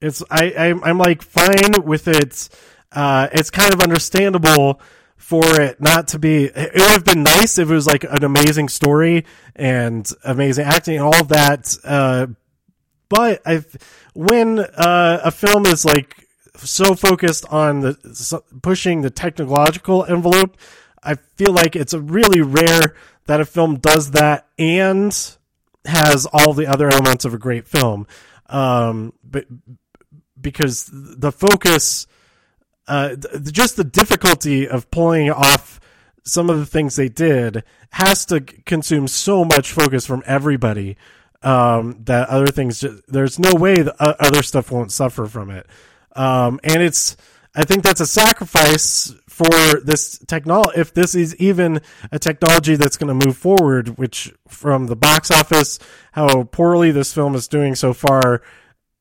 it's 0.00 0.22
I 0.30 0.52
I'm, 0.56 0.82
I'm 0.82 0.98
like 0.98 1.22
fine 1.22 1.84
with 1.84 2.08
it. 2.08 2.48
Uh, 2.90 3.28
it's 3.32 3.50
kind 3.50 3.72
of 3.72 3.80
understandable 3.80 4.80
for 5.16 5.60
it 5.60 5.80
not 5.80 6.08
to 6.08 6.18
be. 6.18 6.46
It 6.46 6.72
would 6.74 6.90
have 6.90 7.04
been 7.04 7.22
nice 7.22 7.56
if 7.58 7.70
it 7.70 7.74
was 7.74 7.86
like 7.86 8.02
an 8.04 8.24
amazing 8.24 8.68
story 8.68 9.24
and 9.54 10.10
amazing 10.24 10.64
acting 10.64 10.96
and 10.96 11.04
all 11.04 11.20
of 11.20 11.28
that. 11.28 11.76
Uh, 11.84 12.26
but 13.08 13.40
I, 13.46 13.62
when 14.14 14.58
uh, 14.58 15.20
a 15.22 15.30
film 15.30 15.66
is 15.66 15.84
like 15.84 16.26
so 16.56 16.94
focused 16.94 17.46
on 17.50 17.80
the 17.80 18.42
pushing 18.62 19.02
the 19.02 19.10
technological 19.10 20.04
envelope, 20.04 20.56
I 21.02 21.14
feel 21.14 21.52
like 21.52 21.74
it's 21.76 21.94
really 21.94 22.40
rare 22.40 22.94
that 23.26 23.40
a 23.40 23.44
film 23.44 23.78
does 23.78 24.12
that 24.12 24.46
and 24.58 25.12
has 25.84 26.26
all 26.32 26.52
the 26.52 26.66
other 26.66 26.88
elements 26.88 27.24
of 27.24 27.34
a 27.34 27.38
great 27.38 27.66
film. 27.66 28.06
Um, 28.46 29.12
but 29.24 29.46
because 30.40 30.90
the 30.92 31.32
focus, 31.32 32.06
uh, 32.86 33.16
just 33.50 33.76
the 33.76 33.84
difficulty 33.84 34.68
of 34.68 34.90
pulling 34.90 35.30
off 35.30 35.80
some 36.24 36.50
of 36.50 36.58
the 36.58 36.66
things 36.66 36.96
they 36.96 37.08
did 37.08 37.64
has 37.90 38.24
to 38.26 38.40
consume 38.40 39.08
so 39.08 39.44
much 39.44 39.72
focus 39.72 40.06
from 40.06 40.22
everybody 40.26 40.96
um, 41.42 41.98
that 42.04 42.28
other 42.28 42.46
things 42.46 42.80
just, 42.80 43.02
there's 43.08 43.38
no 43.38 43.54
way 43.54 43.82
the 43.82 43.94
other 44.00 44.42
stuff 44.42 44.70
won't 44.70 44.92
suffer 44.92 45.26
from 45.26 45.50
it 45.50 45.66
um, 46.14 46.60
and 46.64 46.82
it's 46.82 47.16
I 47.54 47.64
think 47.64 47.82
that's 47.82 48.00
a 48.00 48.06
sacrifice 48.06 49.14
for 49.28 49.80
this 49.84 50.18
technology. 50.26 50.80
If 50.80 50.94
this 50.94 51.14
is 51.14 51.36
even 51.36 51.80
a 52.10 52.18
technology 52.18 52.76
that's 52.76 52.96
going 52.96 53.18
to 53.18 53.26
move 53.26 53.36
forward, 53.36 53.98
which 53.98 54.32
from 54.48 54.86
the 54.86 54.96
box 54.96 55.30
office, 55.30 55.78
how 56.12 56.44
poorly 56.44 56.92
this 56.92 57.12
film 57.12 57.34
is 57.34 57.48
doing 57.48 57.74
so 57.74 57.92
far, 57.92 58.42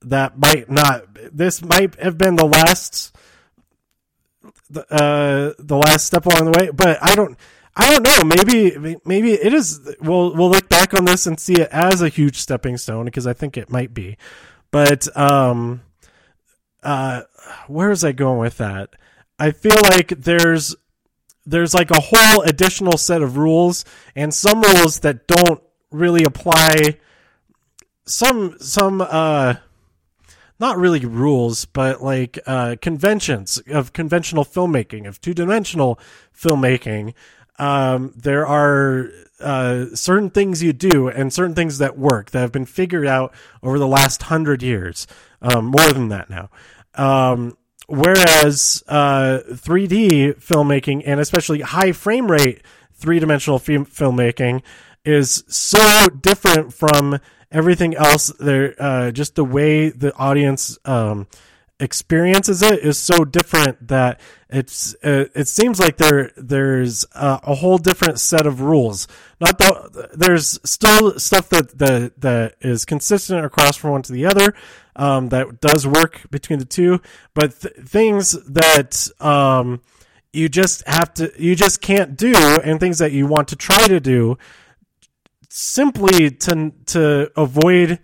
that 0.01 0.37
might 0.37 0.69
not. 0.69 1.05
This 1.31 1.61
might 1.61 1.95
have 1.99 2.17
been 2.17 2.35
the 2.35 2.45
last, 2.45 3.15
uh, 4.75 5.51
the 5.59 5.81
last 5.85 6.05
step 6.05 6.25
along 6.25 6.51
the 6.51 6.59
way. 6.59 6.71
But 6.71 6.97
I 7.01 7.15
don't. 7.15 7.37
I 7.73 7.89
don't 7.89 8.03
know. 8.03 8.35
Maybe 8.35 8.97
maybe 9.05 9.31
it 9.31 9.53
is. 9.53 9.95
We'll 10.01 10.35
we'll 10.35 10.49
look 10.49 10.67
back 10.67 10.93
on 10.93 11.05
this 11.05 11.25
and 11.25 11.39
see 11.39 11.53
it 11.53 11.69
as 11.71 12.01
a 12.01 12.09
huge 12.09 12.37
stepping 12.37 12.77
stone 12.77 13.05
because 13.05 13.25
I 13.25 13.31
think 13.31 13.55
it 13.55 13.69
might 13.69 13.93
be. 13.93 14.17
But 14.71 15.15
um, 15.17 15.81
uh, 16.83 17.21
where 17.67 17.89
was 17.89 18.03
I 18.03 18.11
going 18.11 18.39
with 18.39 18.57
that? 18.57 18.89
I 19.39 19.51
feel 19.51 19.77
like 19.83 20.09
there's 20.09 20.75
there's 21.45 21.73
like 21.73 21.89
a 21.91 21.99
whole 21.99 22.43
additional 22.43 22.97
set 22.97 23.21
of 23.21 23.37
rules 23.37 23.83
and 24.15 24.33
some 24.33 24.61
rules 24.61 24.99
that 24.99 25.27
don't 25.27 25.61
really 25.89 26.23
apply. 26.23 26.97
Some 28.05 28.57
some 28.59 29.01
uh, 29.01 29.55
not 30.59 30.77
really 30.77 31.05
rules, 31.05 31.65
but 31.65 32.03
like 32.03 32.37
uh, 32.45 32.75
conventions 32.81 33.61
of 33.67 33.93
conventional 33.93 34.45
filmmaking, 34.45 35.07
of 35.07 35.19
two 35.19 35.33
dimensional 35.33 35.99
filmmaking. 36.35 37.13
Um, 37.57 38.13
there 38.15 38.45
are 38.45 39.09
uh, 39.39 39.87
certain 39.93 40.29
things 40.29 40.63
you 40.63 40.73
do 40.73 41.07
and 41.07 41.33
certain 41.33 41.55
things 41.55 41.79
that 41.79 41.97
work 41.97 42.31
that 42.31 42.39
have 42.39 42.51
been 42.51 42.65
figured 42.65 43.07
out 43.07 43.33
over 43.63 43.79
the 43.79 43.87
last 43.87 44.23
hundred 44.23 44.61
years, 44.61 45.07
um, 45.41 45.65
more 45.65 45.91
than 45.91 46.09
that 46.09 46.29
now. 46.29 46.49
Um, 46.95 47.57
whereas 47.87 48.83
uh, 48.87 49.39
3D 49.49 50.39
filmmaking 50.39 51.03
and 51.05 51.19
especially 51.19 51.61
high 51.61 51.91
frame 51.91 52.29
rate 52.29 52.61
three 52.93 53.19
dimensional 53.19 53.59
filmmaking 53.59 54.61
is 55.03 55.43
so 55.47 56.07
different 56.09 56.73
from 56.73 57.19
everything 57.51 57.95
else. 57.95 58.31
There, 58.39 58.75
uh, 58.79 59.11
just 59.11 59.35
the 59.35 59.43
way 59.43 59.89
the 59.89 60.15
audience 60.15 60.77
um, 60.85 61.27
experiences 61.81 62.61
it 62.61 62.79
is 62.79 62.97
so 62.97 63.25
different 63.25 63.87
that 63.87 64.21
it's 64.49 64.95
uh, 65.03 65.25
it 65.33 65.47
seems 65.47 65.79
like 65.79 65.97
there 65.97 66.31
there's 66.37 67.05
a, 67.13 67.39
a, 67.43 67.55
whole 67.55 67.77
different 67.77 68.19
set 68.19 68.45
of 68.45 68.61
rules. 68.61 69.07
Not 69.39 69.57
that 69.57 70.11
there's 70.13 70.59
still 70.63 71.19
stuff 71.19 71.49
that 71.49 71.77
that 71.79 72.21
that 72.21 72.55
is 72.61 72.85
consistent 72.85 73.43
across 73.43 73.77
from 73.77 73.91
one 73.91 74.01
to 74.03 74.13
the 74.13 74.25
other 74.25 74.53
um, 74.95 75.29
that 75.29 75.59
does 75.59 75.87
work 75.87 76.29
between 76.29 76.59
the 76.59 76.65
two, 76.65 77.01
but 77.33 77.59
th- 77.59 77.73
things 77.75 78.33
that 78.43 79.07
um, 79.19 79.81
you 80.31 80.49
just 80.49 80.87
have 80.87 81.13
to 81.15 81.31
you 81.37 81.55
just 81.55 81.81
can't 81.81 82.15
do, 82.15 82.33
and 82.35 82.79
things 82.79 82.99
that 82.99 83.11
you 83.11 83.25
want 83.25 83.47
to 83.47 83.55
try 83.55 83.87
to 83.87 83.99
do 83.99 84.37
simply 85.49 86.29
to 86.29 86.71
to 86.85 87.31
avoid 87.35 87.99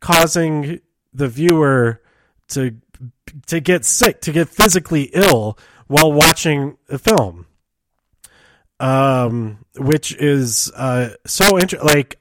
causing 0.00 0.80
the 1.14 1.28
viewer 1.28 2.00
to 2.48 2.76
to 3.46 3.60
get 3.60 3.84
sick, 3.84 4.20
to 4.22 4.32
get 4.32 4.48
physically 4.48 5.10
ill 5.12 5.58
while 5.86 6.12
watching 6.12 6.76
a 6.88 6.98
film. 6.98 7.46
Um, 8.80 9.64
which 9.76 10.14
is 10.16 10.72
uh, 10.74 11.10
so 11.24 11.58
interesting. 11.58 11.88
Like, 11.88 12.20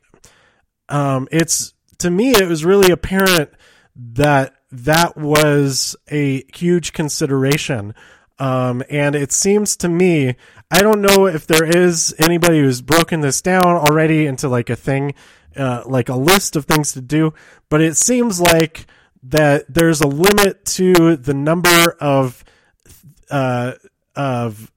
um, 0.89 1.27
it's 1.31 1.73
to 1.99 2.11
me, 2.11 2.31
it 2.31 2.47
was 2.47 2.63
really 2.65 2.91
apparent 2.91 3.51
that 3.95 4.55
that 4.71 5.17
was 5.17 5.95
a 6.09 6.43
huge 6.53 6.93
consideration. 6.93 7.93
Um, 8.39 8.83
and 8.89 9.15
it 9.15 9.31
seems 9.31 9.77
to 9.77 9.89
me, 9.89 10.35
I 10.71 10.81
don't 10.81 11.01
know 11.01 11.27
if 11.27 11.45
there 11.45 11.65
is 11.65 12.15
anybody 12.17 12.59
who's 12.59 12.81
broken 12.81 13.21
this 13.21 13.41
down 13.41 13.65
already 13.65 14.25
into 14.25 14.49
like 14.49 14.69
a 14.69 14.75
thing, 14.75 15.13
uh, 15.55 15.83
like 15.85 16.09
a 16.09 16.15
list 16.15 16.55
of 16.55 16.65
things 16.65 16.93
to 16.93 17.01
do, 17.01 17.33
but 17.69 17.81
it 17.81 17.97
seems 17.97 18.41
like 18.41 18.87
that 19.23 19.65
there's 19.73 20.01
a 20.01 20.07
limit 20.07 20.65
to 20.65 21.15
the 21.15 21.33
number 21.33 21.95
of 21.99 22.43
uh, 23.29 23.73
of 24.15 24.71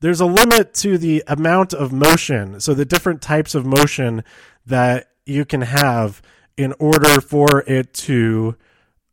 there's 0.00 0.20
a 0.20 0.26
limit 0.26 0.74
to 0.74 0.98
the 0.98 1.24
amount 1.26 1.72
of 1.72 1.92
motion. 1.92 2.60
So 2.60 2.74
the 2.74 2.84
different 2.84 3.22
types 3.22 3.54
of 3.54 3.64
motion 3.64 4.24
that 4.66 5.10
you 5.24 5.44
can 5.44 5.62
have 5.62 6.20
in 6.56 6.74
order 6.78 7.20
for 7.20 7.64
it 7.66 7.94
to 7.94 8.56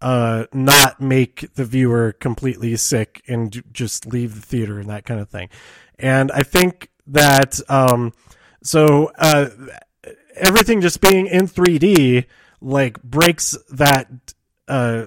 uh, 0.02 0.46
not 0.52 1.00
make 1.00 1.54
the 1.54 1.66
viewer 1.66 2.12
completely 2.12 2.76
sick 2.76 3.22
and 3.28 3.64
just 3.72 4.06
leave 4.06 4.36
the 4.36 4.42
theater 4.42 4.80
and 4.80 4.90
that 4.90 5.06
kind 5.06 5.20
of 5.20 5.30
thing. 5.30 5.50
And 6.00 6.32
i 6.32 6.42
think 6.42 6.90
that 7.08 7.60
um, 7.70 8.14
so 8.64 9.12
uh, 9.18 9.50
everything 10.36 10.82
just 10.82 11.02
being 11.02 11.28
in 11.28 11.48
3d 11.48 12.26
like 12.62 13.02
breaks 13.04 13.58
that 13.72 14.08
uh, 14.68 15.06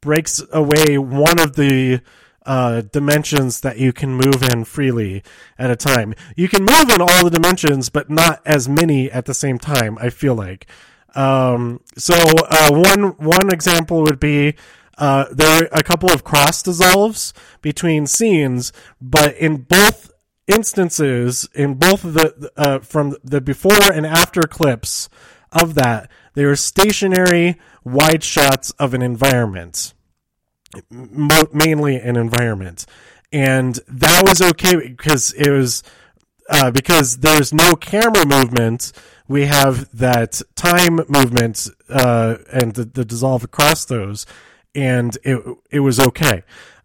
breaks 0.00 0.42
away 0.52 0.98
one 0.98 1.40
of 1.40 1.56
the 1.56 2.00
uh, 2.46 2.82
dimensions 2.82 3.60
that 3.62 3.78
you 3.78 3.92
can 3.92 4.14
move 4.14 4.42
in 4.52 4.64
freely 4.64 5.22
at 5.58 5.70
a 5.70 5.76
time. 5.76 6.14
You 6.36 6.48
can 6.48 6.64
move 6.64 6.90
in 6.90 7.00
all 7.00 7.24
the 7.24 7.30
dimensions, 7.30 7.88
but 7.88 8.10
not 8.10 8.40
as 8.44 8.68
many 8.68 9.10
at 9.10 9.24
the 9.24 9.34
same 9.34 9.58
time. 9.58 9.98
I 10.00 10.10
feel 10.10 10.34
like. 10.34 10.66
Um, 11.14 11.80
so 11.96 12.14
uh, 12.14 12.70
one 12.70 13.16
one 13.18 13.52
example 13.52 14.02
would 14.02 14.20
be 14.20 14.54
uh, 14.98 15.26
there 15.30 15.64
are 15.64 15.68
a 15.72 15.82
couple 15.82 16.12
of 16.12 16.24
cross 16.24 16.62
dissolves 16.62 17.32
between 17.62 18.06
scenes, 18.06 18.72
but 19.00 19.36
in 19.36 19.62
both 19.62 20.12
instances, 20.46 21.48
in 21.54 21.74
both 21.74 22.04
of 22.04 22.14
the 22.14 22.52
uh, 22.56 22.78
from 22.80 23.16
the 23.24 23.40
before 23.40 23.92
and 23.92 24.06
after 24.06 24.42
clips 24.42 25.08
of 25.52 25.74
that, 25.74 26.10
they 26.34 26.44
were 26.44 26.56
stationary 26.56 27.56
wide 27.84 28.22
shots 28.22 28.70
of 28.72 28.94
an 28.94 29.02
environment, 29.02 29.94
mainly 30.90 31.96
an 31.96 32.16
environment, 32.16 32.86
and 33.32 33.78
that 33.88 34.24
was 34.26 34.42
okay 34.42 34.88
because 34.88 35.32
it 35.32 35.50
was 35.50 35.82
uh, 36.50 36.70
because 36.70 37.18
there's 37.18 37.52
no 37.52 37.74
camera 37.74 38.26
movement. 38.26 38.92
We 39.26 39.46
have 39.46 39.96
that 39.96 40.42
time 40.54 41.00
movement 41.08 41.68
uh, 41.88 42.36
and 42.52 42.74
the, 42.74 42.84
the 42.84 43.04
dissolve 43.04 43.44
across 43.44 43.84
those, 43.84 44.26
and 44.74 45.16
it 45.24 45.42
it 45.70 45.80
was 45.80 45.98
okay. 45.98 46.42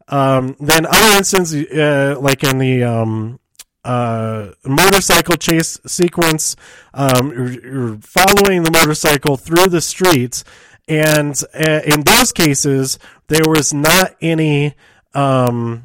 Um, 0.07 0.55
then 0.59 0.85
other 0.85 1.17
instances, 1.17 1.65
uh, 1.71 2.17
like 2.19 2.43
in 2.43 2.57
the 2.57 2.83
um, 2.83 3.39
uh, 3.83 4.51
motorcycle 4.65 5.35
chase 5.35 5.79
sequence. 5.85 6.55
Um, 6.93 7.31
you're, 7.31 7.51
you're, 7.51 7.97
following 7.97 8.63
the 8.63 8.71
motorcycle 8.71 9.37
through 9.37 9.67
the 9.67 9.81
streets, 9.81 10.43
and 10.87 11.39
uh, 11.53 11.81
in 11.85 12.01
those 12.01 12.31
cases, 12.31 12.97
there 13.27 13.43
was 13.47 13.73
not 13.73 14.15
any 14.21 14.73
um, 15.13 15.83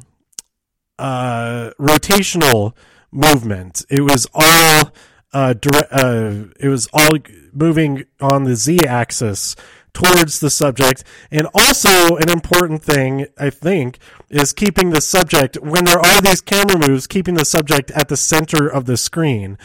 uh, 0.97 1.71
rotational 1.79 2.73
movement. 3.11 3.85
It 3.89 4.01
was 4.01 4.27
all 4.33 4.91
uh, 5.33 5.53
dire- 5.53 5.87
uh, 5.91 6.45
it 6.59 6.69
was 6.69 6.87
all 6.93 7.17
moving 7.53 8.05
on 8.19 8.43
the 8.43 8.55
z-axis 8.55 9.55
towards 9.95 10.39
the 10.39 10.49
subject. 10.49 11.03
And 11.31 11.47
also, 11.53 12.17
an 12.17 12.29
important 12.29 12.83
thing, 12.83 13.27
I 13.37 13.49
think, 13.49 13.97
is 14.29 14.53
keeping 14.53 14.91
the 14.91 15.01
subject, 15.01 15.57
when 15.61 15.85
there 15.85 15.99
are 15.99 16.21
these 16.21 16.41
camera 16.41 16.77
moves, 16.87 17.07
keeping 17.07 17.35
the 17.35 17.45
subject 17.45 17.91
at 17.91 18.09
the 18.09 18.17
center 18.17 18.67
of 18.67 18.85
the 18.85 18.97
screen, 18.97 19.57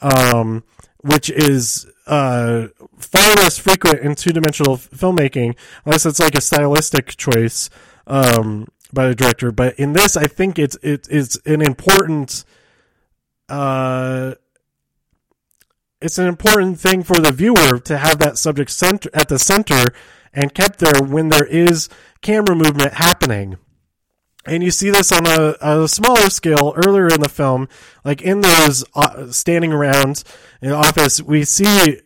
um, 0.00 0.62
which 1.02 1.30
is 1.30 1.86
uh, 2.06 2.68
far 2.98 3.34
less 3.36 3.58
frequent 3.58 4.00
in 4.00 4.14
two 4.14 4.30
dimensional 4.30 4.76
filmmaking, 4.76 5.56
unless 5.84 6.06
it's 6.06 6.20
like 6.20 6.34
a 6.34 6.40
stylistic 6.40 7.16
choice 7.16 7.70
um, 8.06 8.66
by 8.92 9.08
the 9.08 9.14
director. 9.14 9.52
But 9.52 9.78
in 9.78 9.92
this, 9.92 10.16
I 10.16 10.26
think 10.26 10.58
it's 10.58 10.76
it, 10.82 11.06
it's 11.10 11.36
an 11.46 11.62
important. 11.62 12.44
Uh, 13.48 14.34
it's 16.00 16.18
an 16.18 16.26
important 16.26 16.78
thing 16.78 17.02
for 17.02 17.16
the 17.16 17.32
viewer 17.32 17.78
to 17.80 17.98
have 17.98 18.18
that 18.20 18.38
subject 18.38 18.70
center 18.70 19.10
at 19.12 19.28
the 19.28 19.38
center 19.38 19.86
and 20.32 20.54
kept 20.54 20.78
there 20.78 21.02
when 21.02 21.28
there 21.28 21.44
is 21.44 21.88
camera 22.20 22.54
movement 22.54 22.94
happening. 22.94 23.56
And 24.48 24.62
you 24.62 24.70
see 24.70 24.90
this 24.90 25.12
on 25.12 25.26
a, 25.26 25.56
a 25.60 25.88
smaller 25.88 26.30
scale 26.30 26.72
earlier 26.86 27.08
in 27.08 27.20
the 27.20 27.28
film, 27.28 27.68
like 28.04 28.22
in 28.22 28.40
those 28.40 28.84
uh, 28.94 29.30
standing 29.30 29.72
around 29.72 30.24
in 30.62 30.72
office, 30.72 31.20
we 31.22 31.44
see 31.44 32.00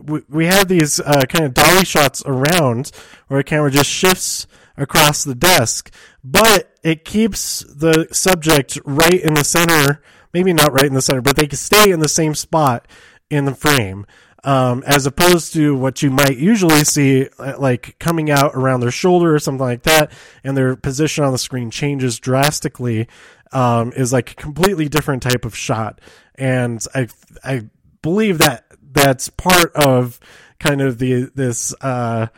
we, 0.00 0.22
we 0.28 0.46
have 0.46 0.68
these 0.68 1.00
uh, 1.00 1.22
kind 1.28 1.44
of 1.44 1.54
dolly 1.54 1.84
shots 1.84 2.22
around 2.26 2.90
where 3.28 3.40
the 3.40 3.44
camera 3.44 3.70
just 3.70 3.90
shifts 3.90 4.46
across 4.76 5.24
the 5.24 5.34
desk, 5.34 5.92
but 6.22 6.78
it 6.82 7.04
keeps 7.04 7.60
the 7.60 8.06
subject 8.12 8.78
right 8.84 9.20
in 9.20 9.34
the 9.34 9.44
center. 9.44 10.02
Maybe 10.32 10.52
not 10.52 10.72
right 10.72 10.84
in 10.84 10.94
the 10.94 11.02
center, 11.02 11.22
but 11.22 11.36
they 11.36 11.46
can 11.46 11.56
stay 11.56 11.90
in 11.90 12.00
the 12.00 12.08
same 12.08 12.34
spot 12.34 12.86
in 13.30 13.44
the 13.44 13.54
frame. 13.54 14.06
Um, 14.44 14.84
as 14.86 15.04
opposed 15.04 15.52
to 15.54 15.74
what 15.74 16.00
you 16.00 16.10
might 16.10 16.38
usually 16.38 16.84
see, 16.84 17.28
uh, 17.38 17.58
like 17.58 17.98
coming 17.98 18.30
out 18.30 18.54
around 18.54 18.80
their 18.80 18.92
shoulder 18.92 19.34
or 19.34 19.40
something 19.40 19.66
like 19.66 19.82
that, 19.82 20.12
and 20.44 20.56
their 20.56 20.76
position 20.76 21.24
on 21.24 21.32
the 21.32 21.38
screen 21.38 21.70
changes 21.70 22.20
drastically, 22.20 23.08
um, 23.52 23.92
is 23.96 24.12
like 24.12 24.32
a 24.32 24.34
completely 24.36 24.88
different 24.88 25.24
type 25.24 25.44
of 25.44 25.56
shot. 25.56 26.00
And 26.36 26.84
I, 26.94 27.08
I 27.42 27.68
believe 28.00 28.38
that 28.38 28.64
that's 28.92 29.28
part 29.28 29.74
of 29.74 30.20
kind 30.58 30.80
of 30.80 30.98
the 30.98 31.30
this 31.34 31.74
uh, 31.80 32.28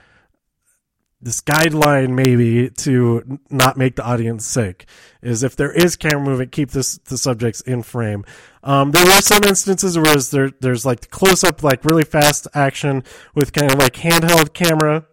this 1.22 1.40
guideline 1.42 2.14
maybe 2.14 2.70
to 2.70 3.38
not 3.50 3.76
make 3.76 3.96
the 3.96 4.04
audience 4.04 4.46
sick 4.46 4.86
is 5.22 5.42
if 5.42 5.54
there 5.54 5.70
is 5.70 5.96
camera 5.96 6.24
movement, 6.24 6.52
keep 6.52 6.70
this 6.70 6.96
the 6.98 7.18
subjects 7.18 7.60
in 7.60 7.82
frame. 7.82 8.24
Um, 8.62 8.90
there 8.90 9.04
were 9.04 9.20
some 9.20 9.44
instances 9.44 9.98
where 9.98 10.16
there 10.16 10.50
there's 10.60 10.86
like 10.86 11.10
close 11.10 11.44
up, 11.44 11.62
like 11.62 11.84
really 11.84 12.04
fast 12.04 12.48
action 12.54 13.04
with 13.34 13.52
kind 13.52 13.70
of 13.70 13.78
like 13.78 13.94
handheld 13.94 14.54
camera, 14.54 15.06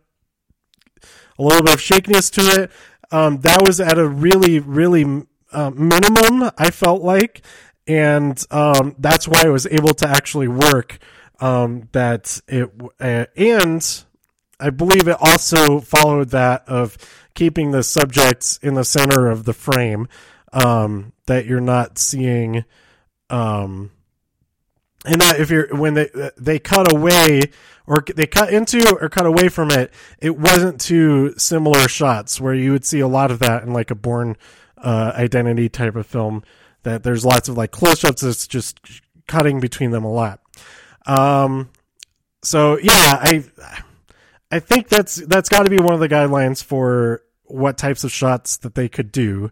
a 1.38 1.44
little 1.44 1.64
bit 1.64 1.74
of 1.74 1.82
shakiness 1.82 2.30
to 2.32 2.42
it. 2.42 2.72
Um, 3.12 3.40
that 3.42 3.66
was 3.66 3.82
at 3.82 3.98
a 3.98 4.08
really 4.08 4.60
really 4.60 5.26
uh, 5.52 5.72
minimum, 5.72 6.52
I 6.58 6.72
felt 6.72 7.02
like, 7.02 7.42
and 7.86 8.42
um, 8.50 8.96
that's 8.98 9.28
why 9.28 9.44
I 9.46 9.50
was 9.50 9.66
able 9.68 9.94
to 9.96 10.08
actually 10.08 10.48
work. 10.48 11.00
Um, 11.40 11.88
that 11.92 12.42
it 12.48 12.72
uh, 13.00 13.26
and 13.36 14.06
I 14.60 14.70
believe 14.70 15.08
it 15.08 15.18
also 15.20 15.80
followed 15.80 16.30
that 16.30 16.68
of 16.68 16.98
keeping 17.36 17.72
the 17.72 17.84
subjects 17.84 18.58
in 18.64 18.74
the 18.74 18.84
center 18.84 19.28
of 19.30 19.46
the 19.46 19.54
frame, 19.54 20.08
um, 20.54 21.14
that 21.28 21.46
you're 21.46 21.60
not 21.60 22.00
seeing, 22.00 22.66
um, 23.30 23.92
and 25.06 25.22
that 25.22 25.40
if 25.40 25.50
you're 25.52 25.68
when 25.76 25.94
they 25.94 26.10
they 26.38 26.60
cut 26.60 26.92
away 26.92 27.42
or 27.86 28.04
they 28.16 28.26
cut 28.26 28.52
into 28.52 28.98
or 29.00 29.10
cut 29.10 29.26
away 29.26 29.50
from 29.50 29.72
it, 29.72 29.94
it 30.20 30.38
wasn't 30.38 30.82
two 30.82 31.34
similar 31.38 31.88
shots 31.88 32.42
where 32.42 32.54
you 32.54 32.72
would 32.72 32.86
see 32.86 33.00
a 33.00 33.08
lot 33.08 33.32
of 33.32 33.40
that 33.40 33.64
in 33.64 33.72
like 33.72 33.92
a 33.92 33.96
Bourne 33.96 34.36
uh, 34.78 35.14
Identity 35.16 35.70
type 35.70 35.96
of 35.96 36.08
film. 36.08 36.44
That 36.84 37.04
there's 37.04 37.26
lots 37.26 37.50
of 37.50 37.58
like 37.58 37.72
close 37.72 38.04
ups 38.04 38.22
that's 38.22 38.48
just 38.48 38.80
cutting 39.28 39.60
between 39.60 39.92
them 39.92 40.04
a 40.04 40.12
lot. 40.12 40.40
Um, 41.06 41.70
so 42.44 42.78
yeah, 42.80 43.20
I 43.22 43.44
I 44.52 44.60
think 44.60 44.88
that's 44.88 45.16
that's 45.16 45.50
got 45.50 45.64
to 45.64 45.70
be 45.70 45.80
one 45.80 45.94
of 45.94 46.00
the 46.00 46.10
guidelines 46.10 46.64
for 46.64 47.24
what 47.44 47.78
types 47.78 48.04
of 48.04 48.12
shots 48.12 48.58
that 48.58 48.76
they 48.76 48.90
could 48.90 49.12
do, 49.12 49.52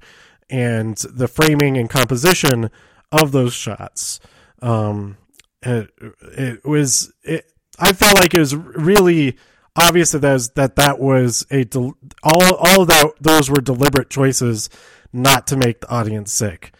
and 0.49 0.97
the 0.97 1.27
framing 1.27 1.77
and 1.77 1.89
composition 1.89 2.69
of 3.11 3.31
those 3.31 3.53
shots. 3.53 4.19
Um, 4.61 5.17
it, 5.61 5.91
it 6.21 6.65
was 6.65 7.13
it, 7.23 7.51
I 7.79 7.93
felt 7.93 8.15
like 8.15 8.33
it 8.33 8.39
was 8.39 8.55
really 8.55 9.37
obvious 9.75 10.11
that 10.11 10.19
that 10.19 10.33
was, 10.33 10.49
that, 10.51 10.75
that 10.77 10.99
was 10.99 11.45
a 11.51 11.65
del- 11.65 11.97
all 12.23 12.55
all 12.55 12.81
of 12.83 12.87
that 12.87 13.13
those 13.19 13.49
were 13.49 13.61
deliberate 13.61 14.09
choices 14.09 14.69
not 15.11 15.47
to 15.47 15.57
make 15.57 15.81
the 15.81 15.89
audience 15.89 16.31
sick. 16.31 16.73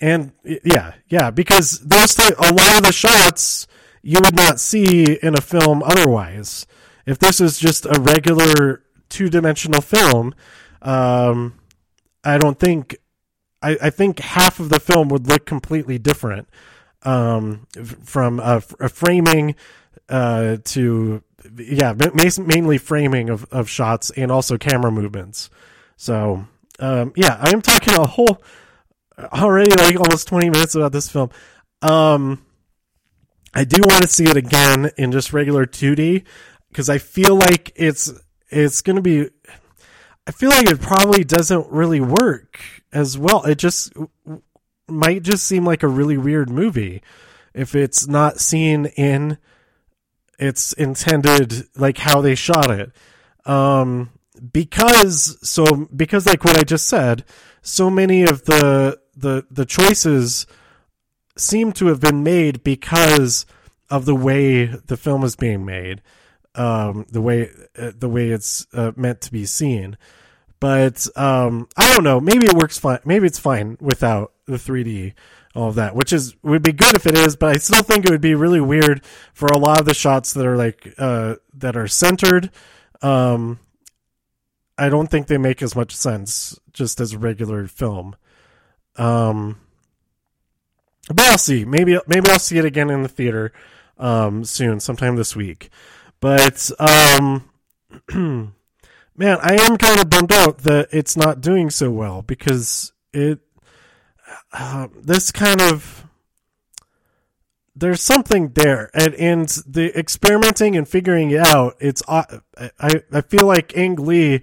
And 0.00 0.32
yeah, 0.44 0.94
yeah, 1.08 1.30
because 1.30 1.78
those 1.80 2.14
th- 2.14 2.34
a 2.38 2.52
lot 2.52 2.76
of 2.76 2.82
the 2.82 2.92
shots 2.92 3.68
you 4.02 4.18
would 4.22 4.34
not 4.34 4.60
see 4.60 5.18
in 5.22 5.34
a 5.34 5.40
film 5.40 5.82
otherwise. 5.82 6.66
If 7.06 7.18
this 7.18 7.40
is 7.40 7.58
just 7.58 7.86
a 7.86 8.00
regular 8.00 8.82
two 9.08 9.28
dimensional 9.28 9.80
film, 9.80 10.34
um, 10.82 11.54
I 12.24 12.38
don't 12.38 12.58
think. 12.58 12.96
I, 13.64 13.78
I, 13.80 13.90
think 13.90 14.18
half 14.18 14.58
of 14.58 14.70
the 14.70 14.80
film 14.80 15.08
would 15.10 15.28
look 15.28 15.46
completely 15.46 15.96
different 15.96 16.48
um, 17.04 17.68
from 18.02 18.40
a, 18.40 18.60
a 18.80 18.88
framing 18.88 19.54
uh, 20.08 20.56
to 20.64 21.22
yeah, 21.56 21.94
mainly 22.44 22.78
framing 22.78 23.30
of, 23.30 23.44
of 23.52 23.68
shots 23.68 24.10
and 24.10 24.30
also 24.32 24.58
camera 24.58 24.90
movements. 24.90 25.48
So 25.96 26.46
um, 26.78 27.12
yeah, 27.14 27.36
I 27.40 27.50
am 27.50 27.62
talking 27.62 27.94
a 27.94 28.06
whole 28.06 28.42
already 29.32 29.70
like 29.70 29.96
almost 29.96 30.28
twenty 30.28 30.50
minutes 30.50 30.74
about 30.74 30.92
this 30.92 31.08
film. 31.08 31.30
Um, 31.82 32.44
I 33.54 33.64
do 33.64 33.80
want 33.84 34.02
to 34.02 34.08
see 34.08 34.24
it 34.24 34.36
again 34.36 34.90
in 34.96 35.12
just 35.12 35.32
regular 35.32 35.66
2D 35.66 36.24
because 36.68 36.88
I 36.88 36.98
feel 36.98 37.36
like 37.36 37.72
it's 37.76 38.12
it's 38.50 38.82
going 38.82 38.96
to 38.96 39.02
be 39.02 39.28
I 40.26 40.32
feel 40.32 40.50
like 40.50 40.70
it 40.70 40.80
probably 40.80 41.24
doesn't 41.24 41.70
really 41.70 42.00
work 42.00 42.60
as 42.92 43.18
well. 43.18 43.44
It 43.44 43.56
just 43.56 43.92
might 44.88 45.22
just 45.22 45.46
seem 45.46 45.64
like 45.64 45.82
a 45.82 45.88
really 45.88 46.16
weird 46.16 46.50
movie 46.50 47.02
if 47.54 47.74
it's 47.74 48.06
not 48.06 48.40
seen 48.40 48.86
in 48.96 49.38
its 50.38 50.72
intended 50.72 51.68
like 51.76 51.98
how 51.98 52.20
they 52.20 52.34
shot 52.34 52.70
it. 52.70 52.92
Um 53.44 54.10
because 54.52 55.38
so 55.48 55.88
because 55.94 56.26
like 56.26 56.44
what 56.44 56.58
I 56.58 56.62
just 56.62 56.88
said, 56.88 57.24
so 57.60 57.90
many 57.90 58.22
of 58.22 58.44
the 58.44 58.98
the 59.14 59.44
the 59.50 59.66
choices 59.66 60.46
seem 61.36 61.72
to 61.72 61.86
have 61.86 62.00
been 62.00 62.22
made 62.22 62.62
because 62.62 63.46
of 63.90 64.04
the 64.04 64.14
way 64.14 64.66
the 64.66 64.96
film 64.96 65.24
is 65.24 65.36
being 65.36 65.64
made, 65.64 66.02
um, 66.54 67.06
the 67.10 67.20
way 67.20 67.50
uh, 67.78 67.92
the 67.96 68.08
way 68.08 68.30
it's 68.30 68.66
uh, 68.72 68.92
meant 68.96 69.20
to 69.22 69.32
be 69.32 69.44
seen. 69.44 69.96
But 70.60 71.06
um, 71.16 71.68
I 71.76 71.92
don't 71.92 72.04
know. 72.04 72.20
Maybe 72.20 72.46
it 72.46 72.54
works 72.54 72.78
fine. 72.78 73.00
Maybe 73.04 73.26
it's 73.26 73.38
fine 73.38 73.76
without 73.80 74.32
the 74.46 74.56
3D, 74.56 75.14
all 75.54 75.68
of 75.68 75.74
that, 75.74 75.94
which 75.94 76.12
is 76.12 76.36
would 76.42 76.62
be 76.62 76.72
good 76.72 76.94
if 76.94 77.06
it 77.06 77.16
is. 77.16 77.36
But 77.36 77.56
I 77.56 77.58
still 77.58 77.82
think 77.82 78.04
it 78.04 78.10
would 78.10 78.20
be 78.20 78.34
really 78.34 78.60
weird 78.60 79.04
for 79.34 79.48
a 79.48 79.58
lot 79.58 79.80
of 79.80 79.86
the 79.86 79.94
shots 79.94 80.32
that 80.34 80.46
are 80.46 80.56
like 80.56 80.94
uh, 80.98 81.36
that 81.54 81.76
are 81.76 81.88
centered. 81.88 82.50
Um, 83.02 83.58
I 84.78 84.88
don't 84.88 85.08
think 85.08 85.26
they 85.26 85.38
make 85.38 85.62
as 85.62 85.76
much 85.76 85.94
sense 85.94 86.58
just 86.72 87.00
as 87.00 87.12
a 87.12 87.18
regular 87.18 87.66
film. 87.66 88.16
Um, 88.96 89.60
but 91.08 91.20
I'll 91.20 91.38
see. 91.38 91.64
Maybe 91.64 91.98
maybe 92.06 92.30
I'll 92.30 92.38
see 92.38 92.58
it 92.58 92.64
again 92.64 92.90
in 92.90 93.02
the 93.02 93.08
theater 93.08 93.52
um, 93.98 94.44
soon, 94.44 94.80
sometime 94.80 95.16
this 95.16 95.34
week. 95.34 95.70
But 96.20 96.70
um, 96.78 97.50
man, 98.14 99.38
I 99.42 99.56
am 99.60 99.76
kind 99.76 100.00
of 100.00 100.10
bummed 100.10 100.32
out 100.32 100.58
that 100.58 100.88
it's 100.92 101.16
not 101.16 101.40
doing 101.40 101.70
so 101.70 101.90
well 101.90 102.22
because 102.22 102.92
it 103.12 103.40
uh, 104.52 104.88
this 104.94 105.32
kind 105.32 105.60
of 105.60 106.06
there's 107.74 108.02
something 108.02 108.50
there 108.50 108.90
and, 108.94 109.14
and 109.14 109.48
the 109.66 109.98
experimenting 109.98 110.76
and 110.76 110.86
figuring 110.86 111.30
it 111.30 111.46
out 111.46 111.74
it's 111.80 112.02
uh, 112.06 112.24
I, 112.78 113.02
I 113.10 113.20
feel 113.22 113.46
like 113.46 113.76
Ang 113.76 113.96
Lee 113.96 114.42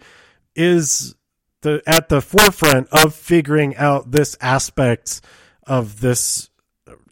is 0.56 1.16
the 1.62 1.82
at 1.86 2.10
the 2.10 2.22
forefront 2.22 2.90
of 2.92 3.14
figuring 3.14 3.76
out 3.78 4.12
this 4.12 4.36
aspect 4.42 5.22
of 5.64 6.02
this 6.02 6.49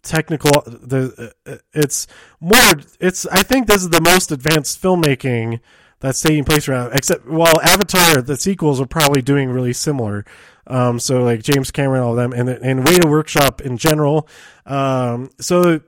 technical 0.02 0.62
the 0.62 1.32
uh, 1.46 1.56
it's 1.72 2.06
more 2.40 2.72
it's 3.00 3.26
I 3.26 3.42
think 3.42 3.66
this 3.66 3.82
is 3.82 3.90
the 3.90 4.00
most 4.00 4.32
advanced 4.32 4.80
filmmaking 4.80 5.60
that's 6.00 6.20
taking 6.20 6.44
place 6.44 6.68
around 6.68 6.92
except 6.94 7.26
well 7.26 7.60
Avatar 7.60 8.22
the 8.22 8.36
sequels 8.36 8.80
are 8.80 8.86
probably 8.86 9.22
doing 9.22 9.50
really 9.50 9.72
similar. 9.72 10.24
Um, 10.66 10.98
so 11.00 11.22
like 11.22 11.42
James 11.42 11.70
Cameron 11.70 12.02
all 12.02 12.10
of 12.10 12.16
them 12.16 12.32
and 12.32 12.48
and 12.48 12.84
Weta 12.84 13.08
Workshop 13.08 13.60
in 13.60 13.76
general. 13.76 14.28
Um, 14.66 15.30
so 15.40 15.80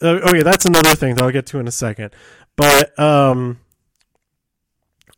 uh, 0.00 0.20
oh 0.22 0.34
yeah 0.34 0.42
that's 0.42 0.66
another 0.66 0.94
thing 0.94 1.14
that 1.14 1.24
I'll 1.24 1.32
get 1.32 1.46
to 1.46 1.58
in 1.58 1.68
a 1.68 1.72
second. 1.72 2.14
But 2.56 2.98
um 2.98 3.60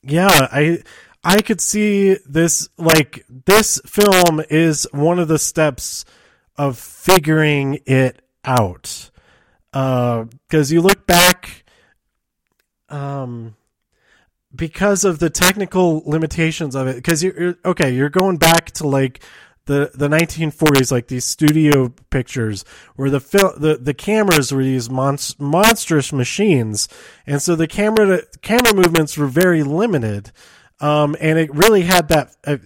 yeah 0.03 0.29
I 0.31 0.83
I 1.23 1.43
could 1.43 1.61
see 1.61 2.17
this 2.27 2.69
like 2.79 3.25
this 3.29 3.81
film 3.85 4.41
is 4.49 4.87
one 4.93 5.19
of 5.19 5.29
the 5.29 5.39
steps 5.39 6.05
of 6.61 6.79
figuring 6.79 7.81
it 7.87 8.21
out. 8.45 9.11
Because 9.73 10.71
uh, 10.71 10.75
you 10.75 10.83
look 10.83 11.07
back, 11.07 11.65
um, 12.91 13.57
because 14.55 15.05
of 15.05 15.21
the 15.21 15.31
technical 15.31 16.03
limitations 16.05 16.75
of 16.75 16.87
it. 16.87 16.97
Because 16.97 17.23
you're 17.23 17.57
okay, 17.65 17.95
you're 17.95 18.11
going 18.11 18.37
back 18.37 18.73
to 18.73 18.87
like 18.87 19.23
the 19.65 19.91
the 19.95 20.09
1940s, 20.09 20.93
like 20.93 21.09
these 21.09 21.25
studio 21.25 21.95
pictures 22.11 22.67
where 22.95 23.09
the 23.09 23.21
fil- 23.21 23.55
the 23.57 23.77
the 23.77 23.95
cameras 23.95 24.53
were 24.53 24.63
these 24.63 24.91
monst- 24.91 25.41
monstrous 25.41 26.13
machines, 26.13 26.89
and 27.27 27.41
so 27.41 27.57
the 27.57 27.69
camera 27.69 28.21
camera 28.43 28.75
movements 28.75 29.17
were 29.17 29.29
very 29.29 29.63
limited. 29.63 30.31
Um, 30.79 31.17
and 31.21 31.39
it 31.39 31.55
really 31.55 31.83
had 31.83 32.09
that, 32.09 32.35
uh, 32.47 32.57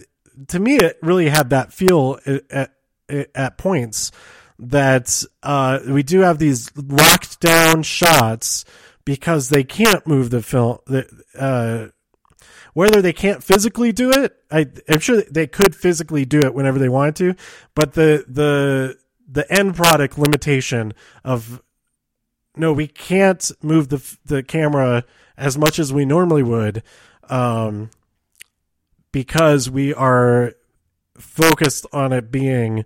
to 0.47 0.57
me, 0.57 0.77
it 0.77 0.97
really 1.01 1.27
had 1.27 1.49
that 1.49 1.73
feel 1.73 2.17
at, 2.25 2.43
at, 2.49 2.74
at 3.09 3.57
points 3.57 4.11
that 4.57 5.23
uh, 5.43 5.79
we 5.87 6.03
do 6.03 6.21
have 6.21 6.39
these 6.39 6.71
locked 6.75 7.39
down 7.39 7.83
shots 7.83 8.65
because 9.03 9.49
they 9.49 9.63
can't 9.63 10.07
move 10.07 10.29
the 10.29 10.41
film. 10.41 10.79
Uh, 11.37 11.87
whether 12.73 13.01
they 13.01 13.13
can't 13.13 13.43
physically 13.43 13.91
do 13.91 14.11
it, 14.11 14.35
I, 14.51 14.67
am 14.87 14.99
sure 14.99 15.21
they 15.21 15.47
could 15.47 15.75
physically 15.75 16.25
do 16.25 16.39
it 16.39 16.53
whenever 16.53 16.79
they 16.79 16.89
wanted 16.89 17.15
to, 17.17 17.35
but 17.73 17.93
the 17.93 18.25
the 18.27 18.97
the 19.27 19.51
end 19.51 19.75
product 19.75 20.17
limitation 20.17 20.93
of 21.23 21.61
no, 22.57 22.73
we 22.73 22.87
can't 22.87 23.51
move 23.61 23.89
the 23.89 24.17
the 24.25 24.43
camera 24.43 25.05
as 25.37 25.57
much 25.57 25.79
as 25.79 25.93
we 25.93 26.05
normally 26.05 26.43
would. 26.43 26.83
Um, 27.29 27.89
because 29.11 29.69
we 29.69 29.93
are 29.93 30.53
focused 31.17 31.85
on 31.91 32.13
it 32.13 32.31
being 32.31 32.85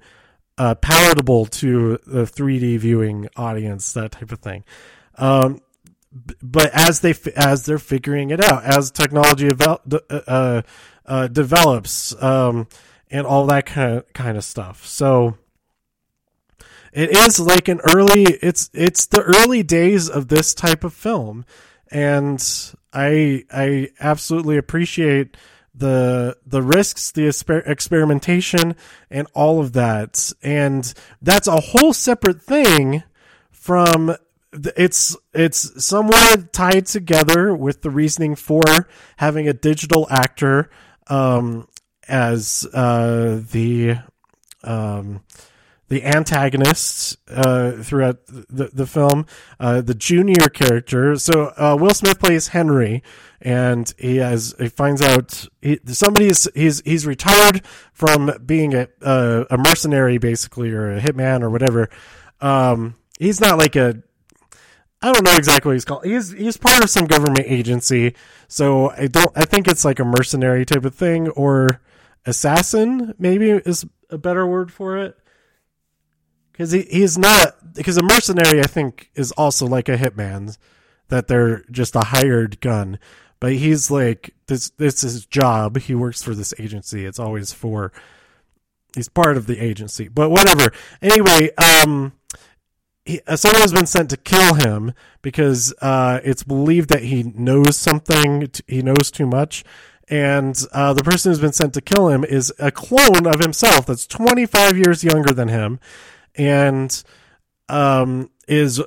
uh, 0.58 0.76
palatable 0.76 1.46
to 1.46 2.00
the 2.06 2.24
3D 2.24 2.78
viewing 2.80 3.30
audience, 3.36 3.94
that 3.94 4.12
type 4.12 4.32
of 4.32 4.40
thing. 4.40 4.64
Um, 5.18 5.62
but 6.42 6.72
as 6.74 7.02
they 7.02 7.14
as 7.36 7.66
they're 7.66 7.78
figuring 7.78 8.32
it 8.32 8.44
out, 8.44 8.64
as 8.64 8.92
technology 8.92 9.48
devel- 9.48 10.02
uh, 10.10 10.62
uh, 11.06 11.28
develops, 11.28 12.20
um, 12.22 12.68
and 13.12 13.28
all 13.28 13.46
that 13.48 13.66
kind 13.66 13.98
of 13.98 14.14
kind 14.14 14.38
of 14.38 14.44
stuff, 14.44 14.86
so 14.86 15.38
it 16.92 17.16
is 17.16 17.40
like 17.40 17.68
an 17.68 17.80
early. 17.94 18.24
It's 18.24 18.70
it's 18.74 19.06
the 19.06 19.22
early 19.22 19.64
days 19.64 20.10
of 20.10 20.28
this 20.28 20.54
type 20.54 20.84
of 20.84 20.94
film, 20.94 21.46
and 21.92 22.44
I 22.92 23.46
I 23.52 23.90
absolutely 24.00 24.58
appreciate 24.58 25.38
the 25.74 26.38
the 26.46 26.62
risks, 26.62 27.12
the 27.12 27.24
exper- 27.24 27.68
experimentation, 27.68 28.76
and 29.10 29.28
all 29.34 29.60
of 29.60 29.74
that. 29.74 30.32
And 30.42 30.94
that's 31.22 31.48
a 31.48 31.60
whole 31.60 31.94
separate 31.94 32.42
thing 32.42 33.04
from 33.52 34.16
it's 34.54 35.16
it's 35.34 35.86
somewhat 35.86 36.52
tied 36.54 36.86
together 36.88 37.54
with 37.54 37.82
the 37.82 37.90
reasoning 37.90 38.36
for 38.36 38.64
having 39.18 39.48
a 39.48 39.54
digital 39.54 40.08
actor 40.10 40.70
um, 41.08 41.68
as 42.08 42.68
uh, 42.74 43.42
the 43.52 43.98
um, 44.64 45.22
the 45.90 46.06
antagonists 46.06 47.18
uh, 47.30 47.72
throughout 47.84 48.26
the, 48.28 48.70
the 48.72 48.86
film, 48.86 49.26
uh, 49.60 49.82
the 49.82 49.96
junior 49.96 50.48
character. 50.48 51.16
So 51.18 51.52
uh, 51.58 51.78
Will 51.80 51.94
Smith 51.94 52.20
plays 52.20 52.50
Henry, 52.50 53.04
and 53.42 53.92
he 53.98 54.18
has 54.18 54.56
he 54.60 54.70
finds 54.70 55.02
out 55.02 55.48
he, 55.62 55.80
somebody's 55.88 56.48
he's 56.54 56.82
he's 56.86 57.06
retired 57.06 57.66
from 57.92 58.32
being 58.46 58.74
a 58.76 58.88
a 59.02 59.58
mercenary 59.58 60.20
basically 60.20 60.72
or 60.72 60.96
a 60.96 61.02
hitman 61.02 61.42
or 61.42 61.50
whatever. 61.50 61.90
Um, 62.40 62.96
he's 63.20 63.42
not 63.42 63.58
like 63.58 63.76
a 63.76 64.02
I 65.02 65.12
don't 65.12 65.24
know 65.24 65.36
exactly 65.36 65.70
what 65.70 65.74
he's 65.74 65.86
called. 65.86 66.06
He's 66.06 66.32
he's 66.32 66.58
part 66.58 66.84
of 66.84 66.90
some 66.90 67.08
government 67.08 67.46
agency, 67.48 68.16
so 68.48 68.92
I 68.92 69.08
don't. 69.08 69.32
I 69.36 69.46
think 69.46 69.68
it's 69.68 69.86
like 69.86 70.00
a 70.00 70.06
mercenary 70.06 70.66
type 70.66 70.86
of 70.86 70.94
thing 70.94 71.30
or 71.30 71.82
assassin. 72.28 73.16
Maybe 73.18 73.50
is 73.50 73.86
a 74.12 74.18
better 74.20 74.46
word 74.46 74.72
for 74.72 74.98
it 74.98 75.16
because 76.60 76.74
he, 76.74 76.82
he's 76.92 77.18
not 77.18 77.74
because 77.74 77.96
a 77.96 78.04
mercenary 78.04 78.60
I 78.60 78.68
think 78.68 79.10
is 79.16 79.32
also 79.32 79.66
like 79.66 79.88
a 79.88 79.96
hitman 79.96 80.58
that 81.08 81.30
they're 81.30 81.64
just 81.72 81.96
a 81.96 82.02
hired 82.02 82.60
gun. 82.60 83.00
But 83.40 83.54
he's 83.54 83.90
like 83.90 84.36
this 84.48 84.70
this 84.72 85.02
is 85.06 85.14
his 85.14 85.26
job. 85.26 85.78
He 85.80 85.96
works 85.96 86.22
for 86.22 86.36
this 86.36 86.54
agency. 86.60 87.06
It's 87.06 87.18
always 87.18 87.54
for 87.54 87.94
he's 88.94 89.08
part 89.08 89.38
of 89.38 89.48
the 89.48 89.58
agency. 89.58 90.10
But 90.10 90.32
whatever. 90.32 90.74
Anyway 91.02 91.52
um 91.56 92.12
he, 93.06 93.22
uh, 93.26 93.38
someone 93.38 93.62
has 93.62 93.72
been 93.72 93.86
sent 93.86 94.10
to 94.10 94.18
kill 94.18 94.56
him 94.56 94.92
because 95.22 95.74
uh, 95.82 96.20
it's 96.24 96.44
believed 96.44 96.90
that 96.90 97.04
he 97.04 97.24
knows 97.24 97.78
something 97.78 98.52
he 98.68 98.82
knows 98.82 99.10
too 99.10 99.26
much. 99.26 99.64
And 100.10 100.62
uh, 100.74 100.92
the 100.92 101.04
person 101.04 101.32
who's 101.32 101.40
been 101.40 101.54
sent 101.54 101.74
to 101.76 101.82
kill 101.82 102.10
him 102.10 102.26
is 102.26 102.54
a 102.60 102.70
clone 102.70 103.26
of 103.26 103.40
himself 103.40 103.86
that's 103.86 104.06
25 104.06 104.76
years 104.76 105.04
younger 105.04 105.34
than 105.34 105.48
him 105.48 105.80
and 106.36 107.04
um, 107.68 108.30
is 108.48 108.82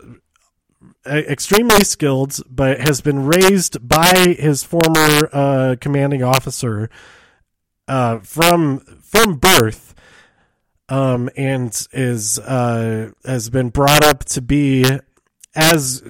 extremely 1.07 1.85
skilled, 1.85 2.39
but 2.49 2.81
has 2.81 3.01
been 3.01 3.27
raised 3.27 3.87
by 3.87 4.37
his 4.39 4.65
former 4.65 5.29
uh, 5.33 5.77
commanding 5.81 6.23
officer 6.23 6.91
uh, 7.89 8.19
from 8.21 8.81
from 9.01 9.37
birth, 9.37 9.95
um, 10.89 11.29
and 11.37 11.87
is 11.93 12.39
uh, 12.39 13.11
has 13.25 13.51
been 13.51 13.71
brought 13.71 14.05
up 14.05 14.25
to 14.25 14.41
be 14.41 14.85
as 15.55 16.03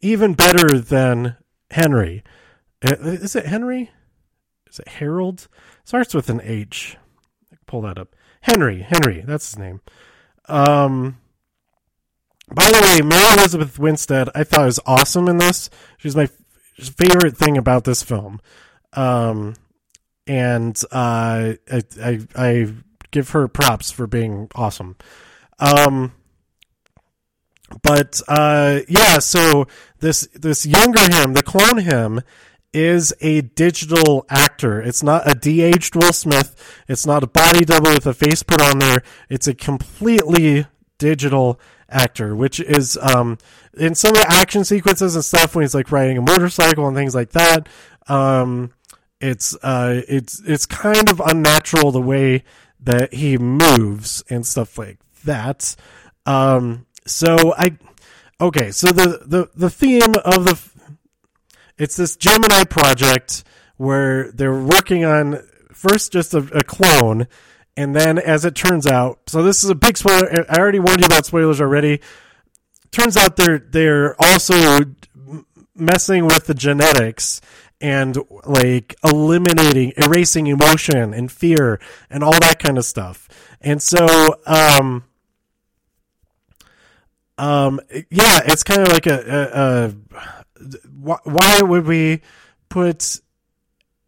even 0.00 0.34
better 0.34 0.78
than 0.78 1.36
Henry. 1.70 2.22
Uh, 2.84 2.96
is 3.00 3.34
it 3.36 3.46
Henry? 3.46 3.90
Is 4.68 4.78
it 4.78 4.88
Harold? 4.88 5.48
Starts 5.84 6.14
with 6.14 6.28
an 6.28 6.40
H. 6.42 6.96
Pull 7.66 7.82
that 7.82 7.98
up. 7.98 8.14
Henry. 8.42 8.82
Henry. 8.82 9.22
That's 9.26 9.50
his 9.50 9.58
name. 9.58 9.80
Um, 10.46 11.18
by 12.52 12.70
the 12.70 12.80
way, 12.80 13.06
Mary 13.06 13.38
Elizabeth 13.38 13.78
Winstead, 13.78 14.28
I 14.34 14.44
thought 14.44 14.66
was 14.66 14.80
awesome 14.86 15.28
in 15.28 15.38
this. 15.38 15.70
She's 15.96 16.16
my 16.16 16.28
favorite 16.78 17.36
thing 17.36 17.56
about 17.56 17.84
this 17.84 18.02
film. 18.02 18.40
Um, 18.92 19.54
and 20.26 20.80
uh, 20.92 21.54
I, 21.70 21.82
I, 22.02 22.20
I 22.36 22.74
give 23.10 23.30
her 23.30 23.48
props 23.48 23.90
for 23.90 24.06
being 24.06 24.48
awesome. 24.54 24.96
Um, 25.58 26.12
but 27.82 28.20
uh, 28.28 28.80
yeah, 28.88 29.18
so 29.18 29.66
this 30.00 30.28
this 30.34 30.66
younger 30.66 31.00
him, 31.00 31.32
the 31.32 31.42
clone 31.42 31.78
him, 31.78 32.20
is 32.74 33.14
a 33.20 33.40
digital 33.42 34.26
actor. 34.28 34.82
It's 34.82 35.02
not 35.02 35.30
a 35.30 35.34
de-aged 35.34 35.94
Will 35.94 36.12
Smith. 36.12 36.82
It's 36.88 37.06
not 37.06 37.22
a 37.22 37.28
body 37.28 37.64
double 37.64 37.92
with 37.92 38.06
a 38.06 38.12
face 38.12 38.42
put 38.42 38.60
on 38.60 38.80
there. 38.80 39.02
It's 39.30 39.46
a 39.46 39.54
completely 39.54 40.66
digital 40.98 41.60
actor, 41.88 42.34
which 42.34 42.58
is 42.60 42.98
um, 42.98 43.38
in 43.76 43.94
some 43.94 44.10
of 44.10 44.22
the 44.22 44.26
action 44.28 44.64
sequences 44.64 45.14
and 45.14 45.24
stuff 45.24 45.54
when 45.54 45.62
he's 45.62 45.74
like 45.74 45.92
riding 45.92 46.18
a 46.18 46.22
motorcycle 46.22 46.86
and 46.86 46.96
things 46.96 47.14
like 47.14 47.30
that. 47.30 47.68
Um, 48.08 48.72
it's 49.20 49.56
uh, 49.62 50.02
it's 50.08 50.42
it's 50.44 50.66
kind 50.66 51.08
of 51.08 51.20
unnatural 51.20 51.92
the 51.92 52.00
way 52.00 52.44
that 52.80 53.14
he 53.14 53.38
moves 53.38 54.22
and 54.28 54.46
stuff 54.46 54.76
like 54.76 54.98
that. 55.24 55.76
Um, 56.26 56.86
so 57.06 57.54
I 57.56 57.78
okay, 58.40 58.70
so 58.70 58.88
the 58.88 59.22
the 59.24 59.50
the 59.54 59.70
theme 59.70 60.14
of 60.24 60.44
the 60.44 60.56
it's 61.78 61.96
this 61.96 62.16
Gemini 62.16 62.64
project 62.64 63.44
where 63.76 64.30
they're 64.32 64.62
working 64.62 65.04
on 65.04 65.40
first 65.72 66.12
just 66.12 66.34
a, 66.34 66.38
a 66.52 66.62
clone 66.62 67.26
and 67.76 67.94
then, 67.94 68.18
as 68.18 68.44
it 68.44 68.54
turns 68.54 68.86
out, 68.86 69.18
so 69.26 69.42
this 69.42 69.64
is 69.64 69.70
a 69.70 69.74
big 69.74 69.96
spoiler. 69.96 70.46
I 70.48 70.58
already 70.58 70.78
warned 70.78 71.00
you 71.00 71.06
about 71.06 71.26
spoilers 71.26 71.60
already. 71.60 72.00
Turns 72.92 73.16
out 73.16 73.36
they're 73.36 73.58
they're 73.58 74.14
also 74.22 74.78
messing 75.74 76.26
with 76.26 76.46
the 76.46 76.54
genetics, 76.54 77.40
and 77.80 78.16
like 78.44 78.94
eliminating, 79.04 79.92
erasing 79.96 80.46
emotion 80.46 81.12
and 81.12 81.30
fear 81.30 81.80
and 82.08 82.22
all 82.22 82.38
that 82.40 82.60
kind 82.60 82.78
of 82.78 82.84
stuff. 82.84 83.28
And 83.60 83.82
so, 83.82 84.36
um, 84.46 85.04
um, 87.36 87.80
yeah, 88.10 88.40
it's 88.46 88.62
kind 88.62 88.82
of 88.82 88.88
like 88.88 89.06
a, 89.06 89.18
a, 89.18 90.24
a 90.24 90.43
why 91.00 91.60
would 91.62 91.86
we 91.86 92.20
put 92.68 93.20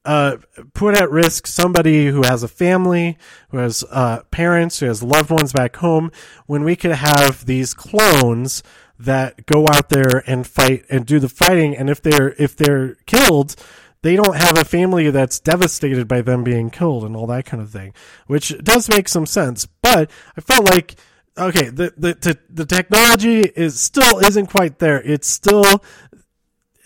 uh, 0.05 0.37
put 0.73 0.97
at 0.97 1.11
risk 1.11 1.49
somebody 1.49 2.07
who 2.07 2.23
has 2.23 2.45
a 2.45 2.49
family, 2.49 3.19
who 3.51 3.59
has 3.59 3.85
uh, 3.91 4.23
parents, 4.31 4.79
who 4.79 4.87
has 4.87 5.03
loved 5.03 5.31
ones 5.31 5.53
back 5.53 5.77
home, 5.77 6.13
when 6.47 6.63
we 6.63 6.77
could 6.77 6.93
have 6.93 7.45
these 7.47 7.75
clones 7.75 8.63
that 8.99 9.47
go 9.47 9.67
out 9.73 9.89
there 9.89 10.23
and 10.27 10.47
fight 10.47 10.85
and 10.89 11.05
do 11.07 11.19
the 11.19 11.29
fighting, 11.29 11.77
and 11.77 11.91
if 11.91 12.01
they're 12.01 12.35
if 12.39 12.57
they're 12.57 12.95
killed, 13.07 13.57
they 14.03 14.15
don't 14.15 14.37
have 14.37 14.57
a 14.57 14.65
family 14.65 15.11
that's 15.11 15.41
devastated 15.41 16.07
by 16.07 16.23
them 16.23 16.45
being 16.45 16.71
killed 16.71 17.05
and 17.05 17.17
all 17.17 17.27
that 17.27 17.45
kind 17.45 17.63
of 17.63 17.71
thing, 17.71 17.93
which 18.29 18.57
does 18.63 18.89
make 18.89 19.09
some 19.09 19.27
sense. 19.27 19.67
But 19.83 20.09
I 20.37 20.41
felt 20.41 20.71
like 20.71 20.95
okay, 21.39 21.69
the 21.69 21.93
the 21.97 22.39
the 22.49 22.65
technology 22.65 23.41
is 23.41 23.81
still 23.81 24.19
isn't 24.21 24.47
quite 24.47 24.79
there. 24.79 25.03
It's 25.03 25.29
still 25.29 25.83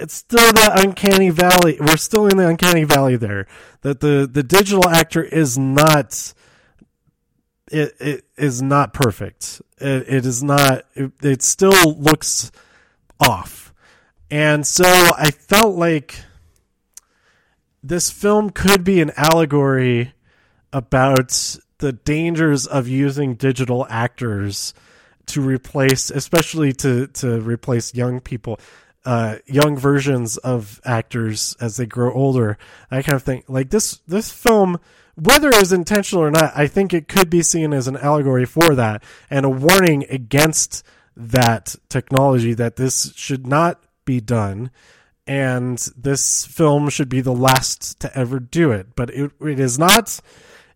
it's 0.01 0.15
still 0.15 0.53
the 0.53 0.73
uncanny 0.77 1.31
valley. 1.31 1.77
We're 1.79 1.97
still 1.97 2.27
in 2.27 2.37
the 2.37 2.49
uncanny 2.49 2.85
valley 2.85 3.17
there. 3.17 3.47
That 3.83 4.01
the 4.01 4.29
the 4.31 4.43
digital 4.43 4.89
actor 4.89 5.23
is 5.23 5.59
not 5.59 6.33
it, 7.71 7.95
it 8.01 8.25
is 8.37 8.61
not 8.61 8.93
perfect. 8.93 9.63
It, 9.79 10.09
it 10.09 10.27
is 10.27 10.43
not. 10.43 10.85
It, 10.95 11.13
it 11.23 11.43
still 11.43 11.95
looks 11.95 12.51
off, 13.21 13.73
and 14.31 14.67
so 14.67 14.85
I 14.87 15.31
felt 15.31 15.77
like 15.77 16.17
this 17.83 18.11
film 18.11 18.51
could 18.51 18.85
be 18.85 19.01
an 19.01 19.13
allegory 19.17 20.13
about 20.73 21.57
the 21.79 21.93
dangers 21.93 22.67
of 22.67 22.89
using 22.89 23.35
digital 23.35 23.87
actors 23.89 24.75
to 25.27 25.41
replace, 25.41 26.11
especially 26.11 26.73
to 26.75 27.07
to 27.09 27.41
replace 27.41 27.95
young 27.95 28.21
people 28.21 28.59
uh, 29.05 29.37
young 29.47 29.77
versions 29.77 30.37
of 30.39 30.81
actors 30.85 31.57
as 31.61 31.77
they 31.77 31.87
grow 31.87 32.13
older. 32.13 32.59
I 32.91 33.03
kind 33.03 33.17
of 33.17 33.23
think 33.23 33.45
like 33.49 33.71
this 33.71 33.99
this 34.07 34.31
film, 34.31 34.79
whether 35.15 35.49
it 35.49 35.59
was 35.59 35.73
intentional 35.73 36.25
or 36.25 36.31
not, 36.31 36.53
I 36.55 36.67
think 36.67 36.93
it 36.93 37.09
could 37.09 37.31
be 37.31 37.43
seen 37.43 37.73
as 37.73 37.89
an 37.89 37.97
allegory 37.97 38.45
for 38.45 38.75
that 38.75 39.03
and 39.31 39.47
a 39.47 39.51
warning 39.51 40.05
against 40.11 40.85
that 41.17 41.77
technology 41.89 42.55
that 42.55 42.77
this 42.77 43.13
should 43.17 43.47
not 43.47 43.83
be 44.05 44.21
done. 44.21 44.71
And 45.27 45.79
this 45.97 46.45
film 46.45 46.89
should 46.89 47.09
be 47.09 47.21
the 47.21 47.33
last 47.33 48.01
to 48.01 48.19
ever 48.19 48.41
do 48.41 48.73
it, 48.73 48.97
but 48.97 49.11
it, 49.11 49.31
it 49.41 49.61
is 49.61 49.79
not. 49.79 50.19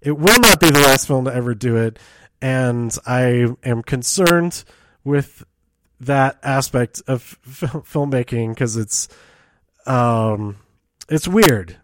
It 0.00 0.18
will 0.18 0.38
not 0.38 0.60
be 0.60 0.70
the 0.70 0.80
last 0.80 1.06
film 1.06 1.24
to 1.24 1.34
ever 1.34 1.54
do 1.54 1.76
it, 1.76 1.98
and 2.40 2.96
I 3.06 3.48
am 3.64 3.82
concerned 3.82 4.64
with 5.02 5.44
that 6.00 6.38
aspect 6.42 7.02
of 7.06 7.38
filmmaking 7.46 8.50
because 8.50 8.76
it's 8.76 9.08
um 9.86 10.56
it's 11.08 11.28
weird. 11.28 11.76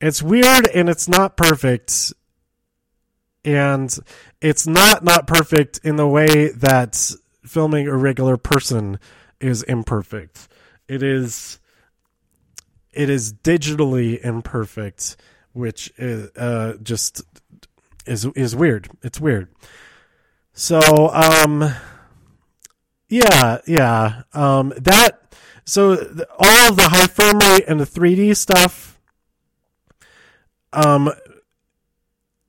It's 0.00 0.22
weird 0.22 0.66
and 0.68 0.88
it's 0.88 1.08
not 1.08 1.36
perfect. 1.36 2.12
And 3.44 3.96
it's 4.40 4.66
not 4.66 5.04
not 5.04 5.26
perfect 5.26 5.80
in 5.82 5.96
the 5.96 6.06
way 6.06 6.48
that 6.50 7.12
filming 7.44 7.88
a 7.88 7.96
regular 7.96 8.36
person 8.36 8.98
is 9.40 9.62
imperfect. 9.64 10.48
It 10.88 11.02
is 11.02 11.58
it 12.92 13.08
is 13.08 13.32
digitally 13.32 14.20
imperfect 14.20 15.16
which 15.52 15.92
is 15.96 16.30
uh 16.36 16.74
just 16.82 17.22
is 18.06 18.24
is 18.36 18.54
weird. 18.54 18.88
It's 19.02 19.20
weird. 19.20 19.48
So 20.52 21.10
um 21.12 21.74
yeah, 23.12 23.58
yeah. 23.66 24.22
Um, 24.32 24.72
that 24.78 25.34
so 25.66 25.96
the, 25.96 26.26
all 26.38 26.70
of 26.70 26.76
the 26.76 26.88
high 26.88 27.06
frame 27.06 27.38
rate 27.38 27.64
and 27.68 27.78
the 27.78 27.84
3D 27.84 28.34
stuff, 28.34 28.98
um, 30.72 31.12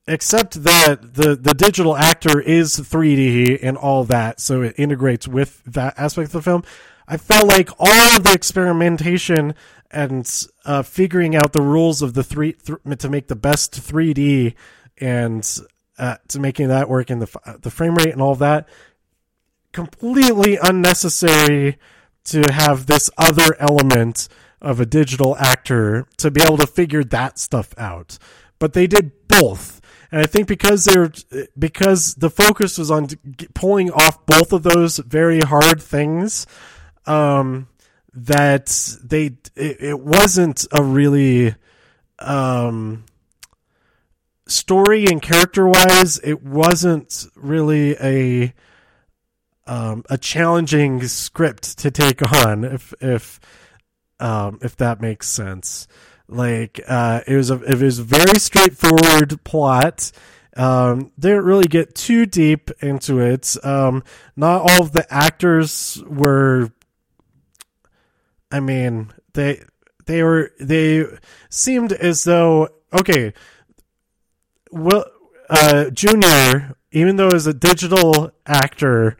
except 0.07 0.63
that 0.63 1.15
the 1.15 1.35
the 1.35 1.53
digital 1.53 1.97
actor 1.97 2.39
is 2.39 2.77
3D 2.77 3.59
and 3.61 3.75
all 3.75 4.05
that, 4.05 4.39
so 4.39 4.61
it 4.61 4.75
integrates 4.77 5.27
with 5.27 5.61
that 5.65 5.95
aspect 5.97 6.27
of 6.27 6.31
the 6.31 6.41
film. 6.41 6.63
I 7.09 7.17
felt 7.17 7.45
like 7.45 7.69
all 7.77 8.15
of 8.15 8.23
the 8.23 8.31
experimentation 8.31 9.55
and 9.91 10.47
uh, 10.63 10.81
figuring 10.81 11.35
out 11.35 11.51
the 11.51 11.61
rules 11.61 12.01
of 12.01 12.13
the 12.13 12.23
three 12.23 12.53
th- 12.53 12.79
to 12.99 13.09
make 13.09 13.27
the 13.27 13.35
best 13.35 13.73
3D 13.73 14.55
and 14.97 15.59
uh, 15.99 16.15
to 16.29 16.39
making 16.39 16.69
that 16.69 16.87
work 16.87 17.11
in 17.11 17.19
the 17.19 17.57
the 17.61 17.69
frame 17.69 17.95
rate 17.95 18.13
and 18.13 18.21
all 18.21 18.31
of 18.31 18.39
that 18.39 18.69
completely 19.73 20.57
unnecessary 20.61 21.77
to 22.25 22.43
have 22.51 22.85
this 22.85 23.09
other 23.17 23.55
element 23.59 24.29
of 24.61 24.79
a 24.79 24.85
digital 24.85 25.35
actor 25.37 26.07
to 26.17 26.31
be 26.31 26.41
able 26.41 26.57
to 26.57 26.67
figure 26.67 27.03
that 27.03 27.37
stuff 27.37 27.73
out. 27.77 28.17
But 28.59 28.73
they 28.73 28.87
did 28.87 29.11
both. 29.27 29.81
And 30.09 30.21
I 30.21 30.25
think 30.25 30.47
because 30.47 30.85
they're 30.85 31.11
because 31.57 32.15
the 32.15 32.29
focus 32.29 32.77
was 32.77 32.91
on 32.91 33.07
pulling 33.55 33.91
off 33.91 34.25
both 34.25 34.53
of 34.53 34.63
those 34.63 34.99
very 34.99 35.41
hard 35.41 35.81
things, 35.81 36.45
um, 37.05 37.67
that 38.13 38.97
they 39.03 39.37
it, 39.55 39.77
it 39.81 39.99
wasn't 39.99 40.67
a 40.71 40.83
really 40.83 41.55
um, 42.19 43.05
story 44.47 45.07
and 45.07 45.21
character 45.21 45.67
wise, 45.67 46.19
it 46.23 46.43
wasn't 46.43 47.25
really 47.35 47.95
a 47.99 48.53
um, 49.65 50.03
a 50.09 50.17
challenging 50.17 51.07
script 51.07 51.77
to 51.79 51.91
take 51.91 52.21
on 52.43 52.63
if 52.63 52.93
if 53.01 53.39
um, 54.19 54.59
if 54.61 54.75
that 54.77 55.01
makes 55.01 55.29
sense. 55.29 55.87
Like 56.27 56.79
uh, 56.87 57.21
it 57.27 57.35
was 57.35 57.51
a 57.51 57.61
it 57.61 57.81
was 57.81 57.99
a 57.99 58.03
very 58.03 58.39
straightforward 58.39 59.43
plot. 59.43 60.11
Um, 60.55 61.11
didn't 61.17 61.45
really 61.45 61.67
get 61.67 61.95
too 61.95 62.25
deep 62.25 62.69
into 62.79 63.19
it. 63.19 63.55
Um, 63.63 64.03
not 64.35 64.61
all 64.61 64.83
of 64.83 64.91
the 64.91 65.11
actors 65.13 66.01
were. 66.07 66.71
I 68.51 68.59
mean, 68.59 69.11
they 69.33 69.63
they 70.05 70.23
were 70.23 70.51
they 70.59 71.05
seemed 71.49 71.91
as 71.91 72.23
though 72.23 72.69
okay. 72.93 73.33
Well, 74.71 75.05
uh, 75.49 75.89
Junior, 75.91 76.75
even 76.91 77.17
though 77.17 77.27
as 77.27 77.45
a 77.45 77.53
digital 77.53 78.31
actor, 78.45 79.17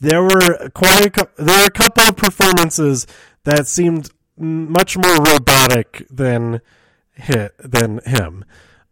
there 0.00 0.22
were 0.22 0.70
quite 0.70 1.16
a, 1.16 1.28
there 1.36 1.58
were 1.60 1.66
a 1.66 1.70
couple 1.70 2.04
of 2.04 2.16
performances 2.16 3.06
that 3.44 3.66
seemed 3.66 4.10
much 4.36 4.96
more 4.96 5.16
robotic 5.16 6.06
than 6.10 6.60
hit 7.14 7.54
than 7.58 8.00
him. 8.04 8.44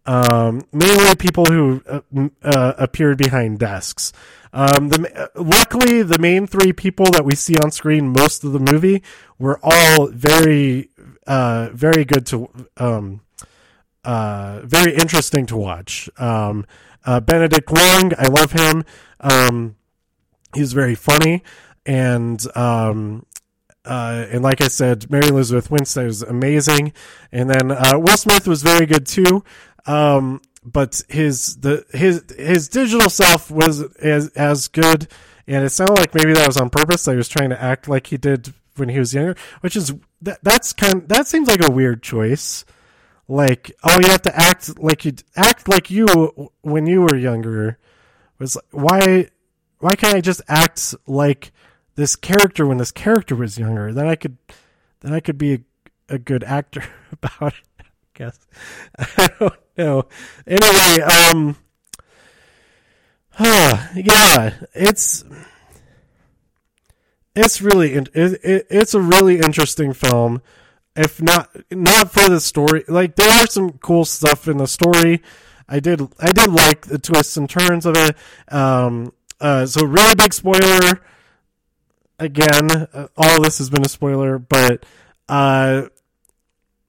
Um, 0.04 0.62
mainly 0.72 1.14
people 1.16 1.44
who 1.44 1.82
uh, 1.86 2.00
uh, 2.42 2.72
appeared 2.78 3.18
behind 3.18 3.58
desks. 3.58 4.12
Um, 4.54 4.88
the, 4.88 5.30
luckily, 5.34 6.02
the 6.02 6.18
main 6.18 6.46
three 6.46 6.72
people 6.72 7.04
that 7.12 7.24
we 7.24 7.34
see 7.34 7.54
on 7.62 7.70
screen 7.70 8.08
most 8.08 8.42
of 8.42 8.52
the 8.52 8.58
movie 8.58 9.02
were 9.38 9.60
all 9.62 10.06
very, 10.06 10.88
uh, 11.26 11.68
very 11.74 12.06
good 12.06 12.24
to, 12.26 12.48
um, 12.78 13.20
uh, 14.02 14.60
very 14.64 14.94
interesting 14.94 15.44
to 15.44 15.56
watch. 15.58 16.08
Um, 16.16 16.64
uh, 17.04 17.20
Benedict 17.20 17.70
Wong, 17.70 18.12
I 18.18 18.28
love 18.28 18.52
him. 18.52 18.84
He's 20.54 20.72
very 20.72 20.94
funny 20.94 21.42
and 21.88 22.44
um, 22.54 23.24
uh, 23.84 24.26
and 24.30 24.42
like 24.42 24.60
I 24.60 24.68
said, 24.68 25.10
Mary 25.10 25.28
Elizabeth 25.28 25.70
Winstead 25.70 26.06
was 26.06 26.22
amazing, 26.22 26.92
and 27.32 27.48
then 27.48 27.72
uh, 27.72 27.94
Will 27.98 28.18
Smith 28.18 28.46
was 28.46 28.62
very 28.62 28.84
good 28.84 29.06
too. 29.06 29.42
Um, 29.86 30.42
but 30.62 31.02
his 31.08 31.56
the 31.56 31.86
his 31.92 32.22
his 32.36 32.68
digital 32.68 33.08
self 33.08 33.50
was 33.50 33.80
as 33.96 34.28
as 34.32 34.68
good, 34.68 35.08
and 35.46 35.64
it 35.64 35.70
sounded 35.70 35.98
like 35.98 36.14
maybe 36.14 36.34
that 36.34 36.46
was 36.46 36.58
on 36.58 36.68
purpose. 36.68 37.08
I 37.08 37.14
was 37.14 37.28
trying 37.28 37.48
to 37.50 37.60
act 37.60 37.88
like 37.88 38.08
he 38.08 38.18
did 38.18 38.52
when 38.76 38.90
he 38.90 38.98
was 38.98 39.14
younger, 39.14 39.34
which 39.62 39.74
is 39.74 39.94
that 40.20 40.40
that's 40.42 40.74
kind 40.74 41.08
that 41.08 41.26
seems 41.26 41.48
like 41.48 41.66
a 41.66 41.72
weird 41.72 42.02
choice. 42.02 42.66
Like, 43.30 43.72
oh, 43.82 43.98
you 44.02 44.08
have 44.08 44.22
to 44.22 44.36
act 44.36 44.78
like 44.78 45.06
you 45.06 45.12
act 45.36 45.68
like 45.68 45.90
you 45.90 46.50
when 46.60 46.86
you 46.86 47.00
were 47.00 47.16
younger. 47.16 47.78
Was 48.38 48.58
why 48.70 49.28
why 49.80 49.94
can't 49.94 50.16
I 50.16 50.20
just 50.20 50.42
act 50.48 50.94
like 51.06 51.52
this 51.94 52.16
character 52.16 52.66
when 52.66 52.78
this 52.78 52.92
character 52.92 53.34
was 53.34 53.58
younger? 53.58 53.92
Then 53.92 54.06
I 54.06 54.16
could 54.16 54.36
then 55.00 55.12
I 55.12 55.20
could 55.20 55.38
be 55.38 55.54
a, 55.54 55.60
a 56.08 56.18
good 56.18 56.44
actor 56.44 56.84
about 57.12 57.54
it. 57.54 57.64
I 57.80 57.84
guess 58.14 58.46
I 58.98 59.28
don't 59.38 59.54
know. 59.76 60.08
Anyway, 60.46 61.02
um, 61.02 61.56
yeah, 63.40 64.54
it's 64.74 65.24
it's 67.36 67.62
really 67.62 67.92
it, 67.94 68.08
it, 68.14 68.66
it's 68.68 68.94
a 68.94 69.00
really 69.00 69.38
interesting 69.38 69.92
film, 69.92 70.42
if 70.96 71.22
not 71.22 71.50
not 71.70 72.10
for 72.10 72.28
the 72.28 72.40
story. 72.40 72.84
Like 72.88 73.14
there 73.14 73.30
are 73.30 73.46
some 73.46 73.72
cool 73.78 74.04
stuff 74.04 74.48
in 74.48 74.56
the 74.56 74.66
story. 74.66 75.22
I 75.68 75.78
did 75.78 76.00
I 76.18 76.32
did 76.32 76.50
like 76.50 76.86
the 76.86 76.98
twists 76.98 77.36
and 77.36 77.48
turns 77.48 77.86
of 77.86 77.96
it. 77.96 78.16
Um, 78.52 79.12
uh, 79.40 79.66
so 79.66 79.84
really 79.84 80.14
big 80.14 80.32
spoiler. 80.32 81.00
Again, 82.18 82.70
uh, 82.70 83.08
all 83.16 83.40
this 83.42 83.58
has 83.58 83.70
been 83.70 83.84
a 83.84 83.88
spoiler, 83.88 84.38
but 84.38 84.84
uh, 85.28 85.82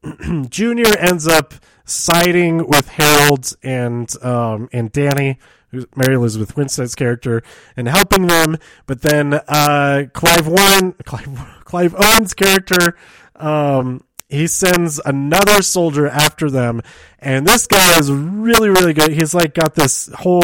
Junior 0.49 0.97
ends 0.97 1.27
up 1.27 1.53
siding 1.85 2.67
with 2.67 2.87
Harold 2.89 3.53
and 3.63 4.09
um, 4.23 4.69
and 4.71 4.91
Danny, 4.91 5.37
who's 5.69 5.85
Mary 5.95 6.15
Elizabeth 6.15 6.55
Winstead's 6.55 6.95
character, 6.95 7.43
and 7.75 7.87
helping 7.87 8.27
them. 8.27 8.57
But 8.85 9.01
then 9.01 9.33
uh, 9.47 10.05
Clive 10.13 10.47
Warren, 10.47 10.93
Clive, 11.05 11.63
Clive 11.65 11.95
Owen's 11.95 12.33
character, 12.33 12.97
um, 13.35 14.03
he 14.29 14.47
sends 14.47 14.99
another 15.03 15.61
soldier 15.61 16.07
after 16.07 16.49
them, 16.49 16.81
and 17.19 17.45
this 17.45 17.67
guy 17.67 17.99
is 17.99 18.11
really 18.11 18.69
really 18.69 18.93
good. 18.93 19.11
He's 19.11 19.33
like 19.33 19.53
got 19.53 19.75
this 19.75 20.09
whole 20.19 20.43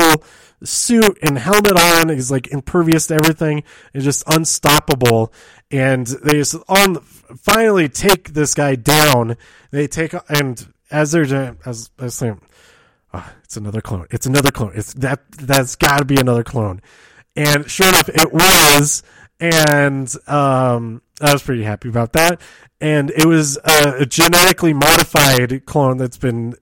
suit 0.63 1.17
and 1.21 1.37
helmet 1.37 1.79
on. 1.79 2.09
He's 2.09 2.31
like 2.31 2.47
impervious 2.47 3.07
to 3.07 3.15
everything. 3.15 3.63
He's 3.93 4.03
just 4.03 4.23
unstoppable. 4.27 5.31
And 5.71 6.05
they 6.07 6.33
just 6.33 6.55
on 6.67 6.95
finally 7.37 7.89
take 7.89 8.33
this 8.33 8.53
guy 8.53 8.75
down. 8.75 9.37
They 9.71 9.87
take 9.87 10.13
and 10.29 10.73
as 10.91 11.11
they're 11.11 11.55
as 11.65 11.89
I 11.99 12.03
was 12.03 12.15
saying, 12.15 12.41
oh, 13.13 13.33
it's 13.43 13.57
another 13.57 13.81
clone. 13.81 14.07
It's 14.11 14.25
another 14.25 14.51
clone. 14.51 14.73
It's 14.75 14.93
that 14.95 15.21
that's 15.31 15.75
got 15.75 15.99
to 15.99 16.05
be 16.05 16.19
another 16.19 16.43
clone. 16.43 16.81
And 17.35 17.69
sure 17.69 17.87
enough, 17.87 18.09
it 18.09 18.31
was. 18.31 19.03
And 19.39 20.13
um, 20.27 21.01
I 21.21 21.33
was 21.33 21.43
pretty 21.43 21.63
happy 21.63 21.89
about 21.89 22.13
that. 22.13 22.41
And 22.81 23.09
it 23.11 23.25
was 23.25 23.57
a 23.63 24.05
genetically 24.05 24.73
modified 24.73 25.65
clone 25.65 25.97
that's 25.97 26.17
been 26.17 26.55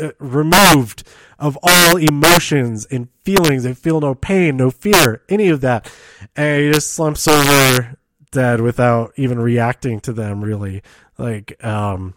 uh, 0.00 0.12
removed 0.18 1.04
of 1.38 1.58
all 1.62 1.96
emotions 1.96 2.86
and 2.86 3.08
feelings. 3.24 3.64
They 3.64 3.74
feel 3.74 4.00
no 4.00 4.14
pain, 4.14 4.56
no 4.56 4.70
fear, 4.70 5.22
any 5.28 5.48
of 5.48 5.60
that. 5.62 5.90
And 6.36 6.62
he 6.62 6.72
just 6.72 6.92
slumps 6.92 7.26
over 7.26 7.96
dead 8.30 8.60
without 8.60 9.12
even 9.16 9.38
reacting 9.40 10.00
to 10.00 10.12
them 10.12 10.42
really. 10.42 10.82
Like, 11.16 11.62
um, 11.64 12.14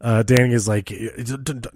uh, 0.00 0.22
Danny 0.22 0.54
is 0.54 0.66
like, 0.66 0.92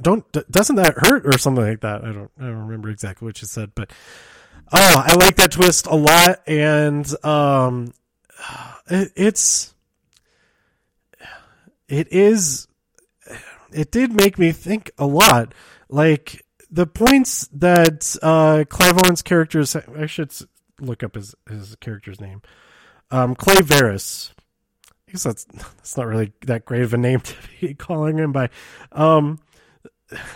don't, 0.01 0.25
doesn't 0.51 0.77
that 0.77 0.95
hurt 0.97 1.27
or 1.27 1.37
something 1.39 1.65
like 1.65 1.81
that? 1.81 2.05
I 2.05 2.13
don't, 2.13 2.31
I 2.39 2.45
don't 2.45 2.67
remember 2.67 2.89
exactly 2.89 3.27
what 3.27 3.37
she 3.37 3.47
said, 3.47 3.73
but, 3.75 3.91
oh, 4.73 5.05
I 5.07 5.15
like 5.15 5.37
that 5.37 5.53
twist 5.53 5.87
a 5.87 5.95
lot. 5.95 6.41
And, 6.47 7.07
um, 7.25 7.93
it, 8.89 9.13
it's, 9.17 9.75
it 11.89 12.09
is, 12.13 12.69
it 13.73 13.91
did 13.91 14.13
make 14.13 14.39
me 14.39 14.53
think 14.53 14.91
a 14.99 15.07
lot. 15.07 15.55
Like, 15.89 16.45
the 16.71 16.87
points 16.87 17.49
that, 17.53 18.17
uh, 18.23 18.65
Clive 18.69 19.05
Owen's 19.05 19.23
characters, 19.23 19.75
I 19.75 20.07
should 20.07 20.33
look 20.81 21.03
up 21.03 21.15
his, 21.15 21.35
his 21.49 21.77
character's 21.77 22.21
name. 22.21 22.43
Um, 23.11 23.35
Clay 23.35 23.57
Verris. 23.57 24.33
I 25.11 25.13
guess 25.13 25.25
that's 25.25 25.45
that's 25.45 25.97
not 25.97 26.07
really 26.07 26.33
that 26.47 26.65
great 26.65 26.83
of 26.83 26.95
a 26.95 26.97
name 26.97 27.21
to 27.21 27.35
be 27.61 27.75
calling 27.75 28.19
him 28.19 28.33
by. 28.33 28.51
Um, 28.93 29.41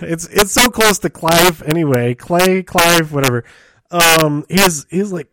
it's 0.01 0.27
it's 0.27 0.53
so 0.53 0.68
close 0.68 0.99
to 1.01 1.11
Clive 1.11 1.62
anyway. 1.62 2.14
Clay, 2.14 2.62
Clive, 2.62 3.12
whatever. 3.12 3.44
Um, 3.95 4.45
he's 4.49 4.87
he's 4.91 5.13
like, 5.13 5.29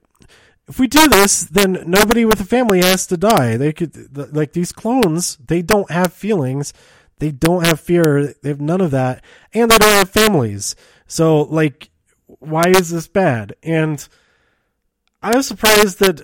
if 0.68 0.80
we 0.80 0.88
do 0.88 1.08
this, 1.08 1.44
then 1.44 1.84
nobody 1.88 2.26
with 2.26 2.40
a 2.40 2.46
family 2.46 2.80
has 2.80 3.08
to 3.08 3.18
die. 3.18 3.58
They 3.58 3.74
could 3.74 4.16
like 4.36 4.54
these 4.54 4.72
clones. 4.72 5.38
They 5.38 5.62
don't 5.62 5.90
have 5.90 6.14
feelings. 6.14 6.74
They 7.18 7.32
don't 7.32 7.66
have 7.66 7.80
fear. 7.80 8.34
They 8.42 8.50
have 8.50 8.62
none 8.62 8.82
of 8.82 8.92
that, 8.92 9.24
and 9.54 9.70
they 9.70 9.78
don't 9.78 9.90
have 9.90 10.10
families. 10.10 10.76
So 11.08 11.42
like, 11.42 11.90
why 12.28 12.66
is 12.68 12.92
this 12.92 13.08
bad? 13.08 13.56
And 13.64 14.08
I 15.22 15.36
was 15.36 15.48
surprised 15.48 16.00
that 16.00 16.22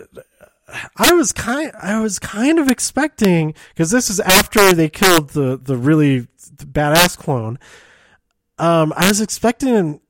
I 0.96 1.14
was 1.14 1.32
kind 1.32 1.72
I 1.82 2.00
was 2.00 2.20
kind 2.20 2.60
of 2.60 2.70
expecting 2.70 3.54
because 3.70 3.92
this 3.92 4.10
is 4.10 4.20
after 4.20 4.74
they 4.74 4.90
killed 4.90 5.30
the 5.30 5.58
the 5.58 5.78
really 5.78 6.28
badass 6.58 7.18
clone. 7.18 7.58
Um, 8.60 8.92
I 8.96 9.08
was 9.08 9.22
expecting, 9.22 10.02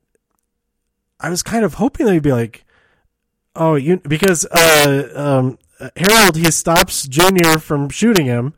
I 1.20 1.30
was 1.30 1.42
kind 1.42 1.64
of 1.64 1.74
hoping 1.74 2.06
they'd 2.06 2.22
be 2.22 2.32
like, 2.32 2.64
oh, 3.56 3.74
you 3.74 3.98
because 3.98 4.44
uh, 4.46 5.08
um, 5.14 5.58
Harold 5.96 6.36
he 6.36 6.50
stops 6.50 7.06
Junior 7.06 7.58
from 7.58 7.88
shooting 7.88 8.26
him, 8.26 8.54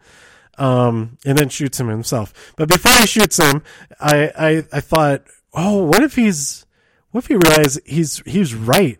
um, 0.59 1.18
and 1.25 1.38
then 1.38 1.49
shoots 1.49 1.81
him 1.81 1.88
himself. 1.88 2.53
But 2.57 2.68
before 2.68 2.92
he 2.92 3.07
shoots 3.07 3.38
him, 3.38 3.62
I 3.99 4.31
I, 4.37 4.64
I 4.73 4.81
thought, 4.81 5.25
oh, 5.55 5.85
what 5.85 6.03
if 6.03 6.16
he's 6.16 6.66
what 7.11 7.25
if 7.25 7.29
he 7.29 7.37
realizes 7.37 7.81
he's 7.85 8.23
he's 8.27 8.55
right? 8.55 8.99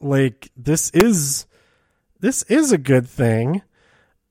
Like 0.00 0.50
this 0.56 0.90
is 0.90 1.46
this 2.20 2.42
is 2.44 2.72
a 2.72 2.78
good 2.78 3.08
thing. 3.08 3.62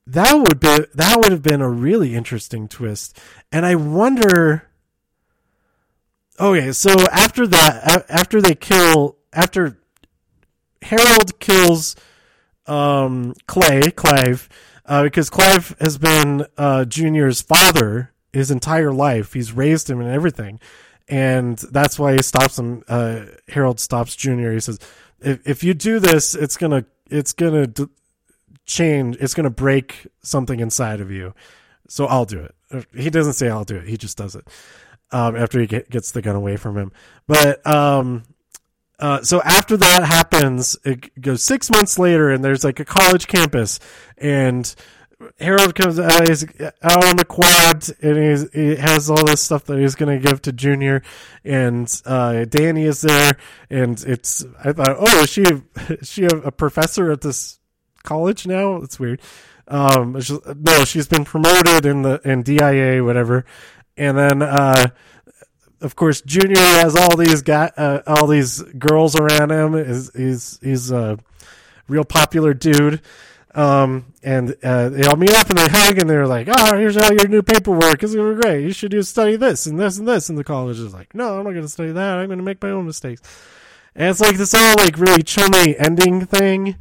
That 0.06 0.32
would 0.34 0.60
be 0.60 0.78
that 0.94 1.16
would 1.16 1.32
have 1.32 1.42
been 1.42 1.60
a 1.60 1.68
really 1.68 2.14
interesting 2.14 2.68
twist. 2.68 3.18
And 3.52 3.66
I 3.66 3.74
wonder 3.74 4.67
Okay, 6.40 6.70
so 6.72 6.90
after 7.10 7.46
that 7.48 8.06
after 8.08 8.40
they 8.40 8.54
kill 8.54 9.16
after 9.32 9.78
Harold 10.82 11.40
kills 11.40 11.96
um, 12.66 13.34
Clay, 13.48 13.90
Clive, 13.90 14.48
uh, 14.86 15.02
because 15.02 15.30
Clive 15.30 15.74
has 15.80 15.98
been 15.98 16.46
uh, 16.56 16.84
Junior's 16.84 17.40
father 17.40 18.12
his 18.32 18.52
entire 18.52 18.92
life. 18.92 19.32
He's 19.32 19.52
raised 19.52 19.90
him 19.90 20.00
and 20.00 20.08
everything, 20.08 20.60
and 21.08 21.58
that's 21.58 21.98
why 21.98 22.12
he 22.12 22.22
stops 22.22 22.56
him. 22.56 22.84
Uh, 22.86 23.24
Harold 23.48 23.80
stops 23.80 24.14
Junior. 24.14 24.52
He 24.52 24.60
says, 24.60 24.78
"If 25.20 25.44
if 25.44 25.64
you 25.64 25.74
do 25.74 25.98
this, 25.98 26.36
it's 26.36 26.56
gonna 26.56 26.84
it's 27.10 27.32
gonna 27.32 27.66
d- 27.66 27.86
change. 28.64 29.16
It's 29.18 29.34
gonna 29.34 29.50
break 29.50 30.06
something 30.22 30.60
inside 30.60 31.00
of 31.00 31.10
you. 31.10 31.34
So 31.88 32.06
I'll 32.06 32.26
do 32.26 32.44
it. 32.44 32.86
He 32.94 33.10
doesn't 33.10 33.32
say 33.32 33.48
I'll 33.48 33.64
do 33.64 33.76
it. 33.76 33.88
He 33.88 33.96
just 33.96 34.16
does 34.16 34.36
it 34.36 34.46
um, 35.10 35.36
after 35.36 35.60
he 35.60 35.66
get, 35.66 35.90
gets 35.90 36.12
the 36.12 36.22
gun 36.22 36.36
away 36.36 36.56
from 36.56 36.76
him. 36.76 36.92
But 37.26 37.66
um, 37.66 38.24
uh, 38.98 39.22
so 39.22 39.40
after 39.42 39.76
that 39.76 40.04
happens, 40.04 40.76
it 40.84 41.20
goes 41.20 41.42
six 41.42 41.70
months 41.70 41.98
later, 41.98 42.30
and 42.30 42.44
there's 42.44 42.64
like 42.64 42.80
a 42.80 42.84
college 42.84 43.26
campus, 43.26 43.78
and 44.16 44.74
Harold 45.40 45.74
comes 45.74 45.98
out, 45.98 46.28
he's 46.28 46.44
out 46.82 47.04
on 47.04 47.16
the 47.16 47.24
quad, 47.24 47.88
and 48.00 48.16
he's, 48.16 48.52
he 48.52 48.76
has 48.76 49.10
all 49.10 49.24
this 49.24 49.42
stuff 49.42 49.64
that 49.64 49.78
he's 49.78 49.96
going 49.96 50.20
to 50.20 50.28
give 50.28 50.42
to 50.42 50.52
Junior, 50.52 51.02
and 51.44 52.02
uh, 52.06 52.44
Danny 52.44 52.84
is 52.84 53.00
there, 53.00 53.36
and 53.68 54.00
it's 54.04 54.44
I 54.64 54.72
thought, 54.72 54.96
oh, 54.98 55.22
is 55.22 55.30
she 55.30 55.42
is 55.88 56.08
she 56.08 56.24
a, 56.24 56.52
professor 56.52 57.10
at 57.10 57.22
this 57.22 57.58
college 58.04 58.46
now? 58.46 58.76
It's 58.76 59.00
weird. 59.00 59.20
Um, 59.66 60.18
no, 60.56 60.84
she's 60.84 61.08
been 61.08 61.24
promoted 61.24 61.84
in 61.84 62.02
the 62.02 62.20
in 62.24 62.42
DIA, 62.42 63.02
whatever, 63.02 63.44
and 63.98 64.16
then 64.16 64.42
uh, 64.42 64.86
of 65.80 65.96
course 65.96 66.20
Junior 66.22 66.56
has 66.56 66.96
all 66.96 67.16
these 67.16 67.42
guy, 67.42 67.70
uh, 67.76 68.00
all 68.06 68.26
these 68.26 68.62
girls 68.62 69.14
around 69.14 69.50
him. 69.50 69.74
Is 69.74 70.10
he's 70.14 70.58
he's 70.62 70.90
a 70.90 71.18
real 71.88 72.04
popular 72.04 72.54
dude 72.54 73.02
um, 73.58 74.12
and 74.22 74.54
uh, 74.62 74.88
they 74.90 75.02
all 75.04 75.16
meet 75.16 75.34
up 75.34 75.48
and 75.48 75.58
they 75.58 75.66
hug 75.68 75.98
and 75.98 76.08
they're 76.08 76.26
like, 76.26 76.48
"Oh, 76.50 76.76
here's 76.76 76.96
all 76.96 77.12
your 77.12 77.28
new 77.28 77.42
paperwork. 77.42 78.02
It's 78.02 78.14
gonna 78.14 78.34
be 78.34 78.40
great. 78.40 78.62
You 78.62 78.72
should 78.72 78.90
do 78.90 79.02
study 79.02 79.36
this 79.36 79.66
and 79.66 79.80
this 79.80 79.98
and 79.98 80.06
this." 80.06 80.28
And 80.28 80.38
the 80.38 80.44
college 80.44 80.78
is 80.78 80.92
like, 80.92 81.14
"No, 81.14 81.38
I'm 81.38 81.44
not 81.44 81.54
gonna 81.54 81.68
study 81.68 81.92
that. 81.92 82.18
I'm 82.18 82.28
gonna 82.28 82.42
make 82.42 82.62
my 82.62 82.70
own 82.70 82.86
mistakes." 82.86 83.22
And 83.96 84.10
it's 84.10 84.20
like 84.20 84.36
this 84.36 84.54
all 84.54 84.74
like 84.78 84.98
really 84.98 85.22
chummy 85.22 85.76
ending 85.76 86.26
thing, 86.26 86.76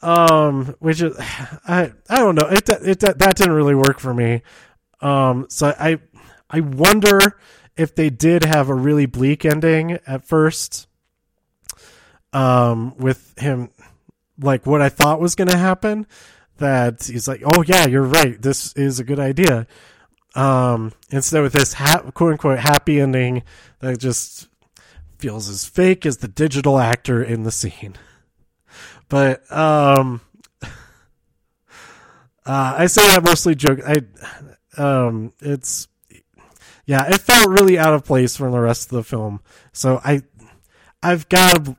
um, 0.00 0.74
which 0.78 1.02
is 1.02 1.14
I 1.68 1.92
I 2.08 2.18
don't 2.18 2.36
know. 2.36 2.48
It 2.48 2.68
it 2.68 3.00
that 3.00 3.36
didn't 3.36 3.52
really 3.52 3.74
work 3.74 3.98
for 3.98 4.14
me. 4.14 4.42
Um, 5.02 5.46
so 5.50 5.74
I 5.78 5.98
I 6.52 6.60
wonder 6.60 7.38
if 7.76 7.94
they 7.94 8.10
did 8.10 8.44
have 8.44 8.68
a 8.68 8.74
really 8.74 9.06
bleak 9.06 9.44
ending 9.44 9.98
at 10.06 10.26
first, 10.26 10.86
um, 12.32 12.96
with 12.98 13.38
him 13.38 13.70
like 14.38 14.66
what 14.66 14.82
I 14.82 14.88
thought 14.88 15.20
was 15.20 15.34
going 15.34 15.48
to 15.48 15.58
happen. 15.58 16.06
That 16.58 17.04
he's 17.04 17.26
like, 17.26 17.42
oh 17.44 17.62
yeah, 17.66 17.86
you're 17.86 18.02
right. 18.02 18.40
This 18.40 18.72
is 18.74 19.00
a 19.00 19.04
good 19.04 19.18
idea. 19.18 19.66
Um, 20.34 20.92
instead 21.10 21.42
with 21.42 21.52
this 21.54 21.72
ha- 21.74 22.10
quote 22.14 22.32
unquote 22.32 22.58
happy 22.58 23.00
ending 23.00 23.42
that 23.80 23.98
just 23.98 24.48
feels 25.18 25.48
as 25.48 25.64
fake 25.64 26.06
as 26.06 26.18
the 26.18 26.28
digital 26.28 26.78
actor 26.78 27.22
in 27.22 27.42
the 27.42 27.50
scene. 27.50 27.96
But 29.08 29.50
um, 29.52 30.20
uh, 30.62 30.68
I 32.46 32.86
say 32.86 33.06
that 33.08 33.24
mostly 33.24 33.54
joke. 33.54 33.80
I 33.86 34.02
um, 34.76 35.32
it's 35.40 35.88
yeah, 36.84 37.08
it 37.08 37.20
felt 37.20 37.48
really 37.48 37.78
out 37.78 37.94
of 37.94 38.04
place 38.04 38.36
from 38.36 38.52
the 38.52 38.60
rest 38.60 38.90
of 38.90 38.96
the 38.96 39.04
film. 39.04 39.40
So 39.72 40.00
I 40.04 40.22
I've 41.02 41.28
got 41.28 41.76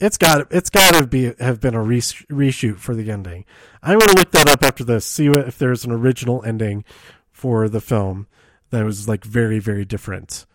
it's 0.00 0.18
got 0.18 0.46
it's 0.50 0.70
got 0.70 0.94
to 0.94 1.06
be 1.06 1.32
have 1.38 1.60
been 1.60 1.74
a 1.74 1.82
re- 1.82 2.00
reshoot 2.00 2.78
for 2.78 2.94
the 2.94 3.10
ending. 3.10 3.44
I'm 3.82 3.98
to 3.98 4.14
look 4.16 4.30
that 4.32 4.48
up 4.48 4.62
after 4.62 4.84
this, 4.84 5.06
see 5.06 5.28
what, 5.28 5.48
if 5.48 5.58
there's 5.58 5.84
an 5.84 5.92
original 5.92 6.42
ending 6.44 6.84
for 7.30 7.68
the 7.68 7.80
film 7.80 8.26
that 8.70 8.84
was 8.84 9.08
like 9.08 9.24
very 9.24 9.58
very 9.58 9.84
different. 9.84 10.46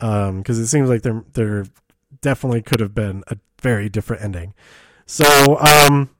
Um, 0.00 0.38
because 0.38 0.58
it 0.58 0.68
seems 0.68 0.88
like 0.88 1.02
there 1.02 1.24
there 1.34 1.66
definitely 2.20 2.62
could 2.62 2.80
have 2.80 2.94
been 2.94 3.22
a 3.28 3.36
very 3.60 3.88
different 3.88 4.22
ending. 4.22 4.54
So, 5.06 5.58
um, 5.58 6.10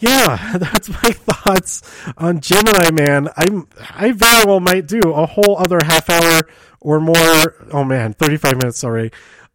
yeah, 0.00 0.58
that's 0.58 0.88
my 0.88 1.10
thoughts 1.12 1.82
on 2.16 2.40
Gemini 2.40 2.90
Man. 2.90 3.28
I'm 3.36 3.68
I 3.90 4.12
very 4.12 4.44
well 4.44 4.60
might 4.60 4.86
do 4.86 5.00
a 5.12 5.26
whole 5.26 5.58
other 5.58 5.78
half 5.84 6.10
hour 6.10 6.40
or 6.80 7.00
more. 7.00 7.66
Oh 7.72 7.84
man, 7.84 8.14
35 8.14 8.54
minutes 8.54 8.82
already. 8.82 9.12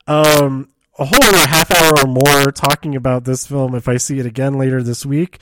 Um, 0.08 0.70
a 0.98 1.06
whole 1.06 1.24
other 1.24 1.50
half 1.50 1.72
hour 1.72 1.94
or 2.04 2.08
more 2.08 2.52
talking 2.52 2.96
about 2.96 3.26
this 3.26 3.46
film 3.46 3.76
if 3.76 3.88
I 3.88 3.98
see 3.98 4.20
it 4.20 4.26
again 4.26 4.58
later 4.58 4.82
this 4.82 5.06
week. 5.06 5.40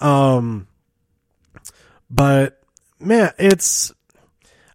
Um, 0.00 0.66
but 2.10 2.60
man, 2.98 3.32
it's 3.38 3.92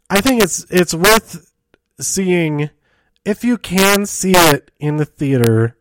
I 0.09 0.21
think 0.21 0.43
it's 0.43 0.65
it's 0.69 0.93
worth 0.93 1.51
seeing 1.99 2.69
if 3.25 3.43
you 3.43 3.57
can 3.57 4.05
see 4.05 4.33
it 4.35 4.71
in 4.79 4.97
the 4.97 5.05
theater. 5.05 5.77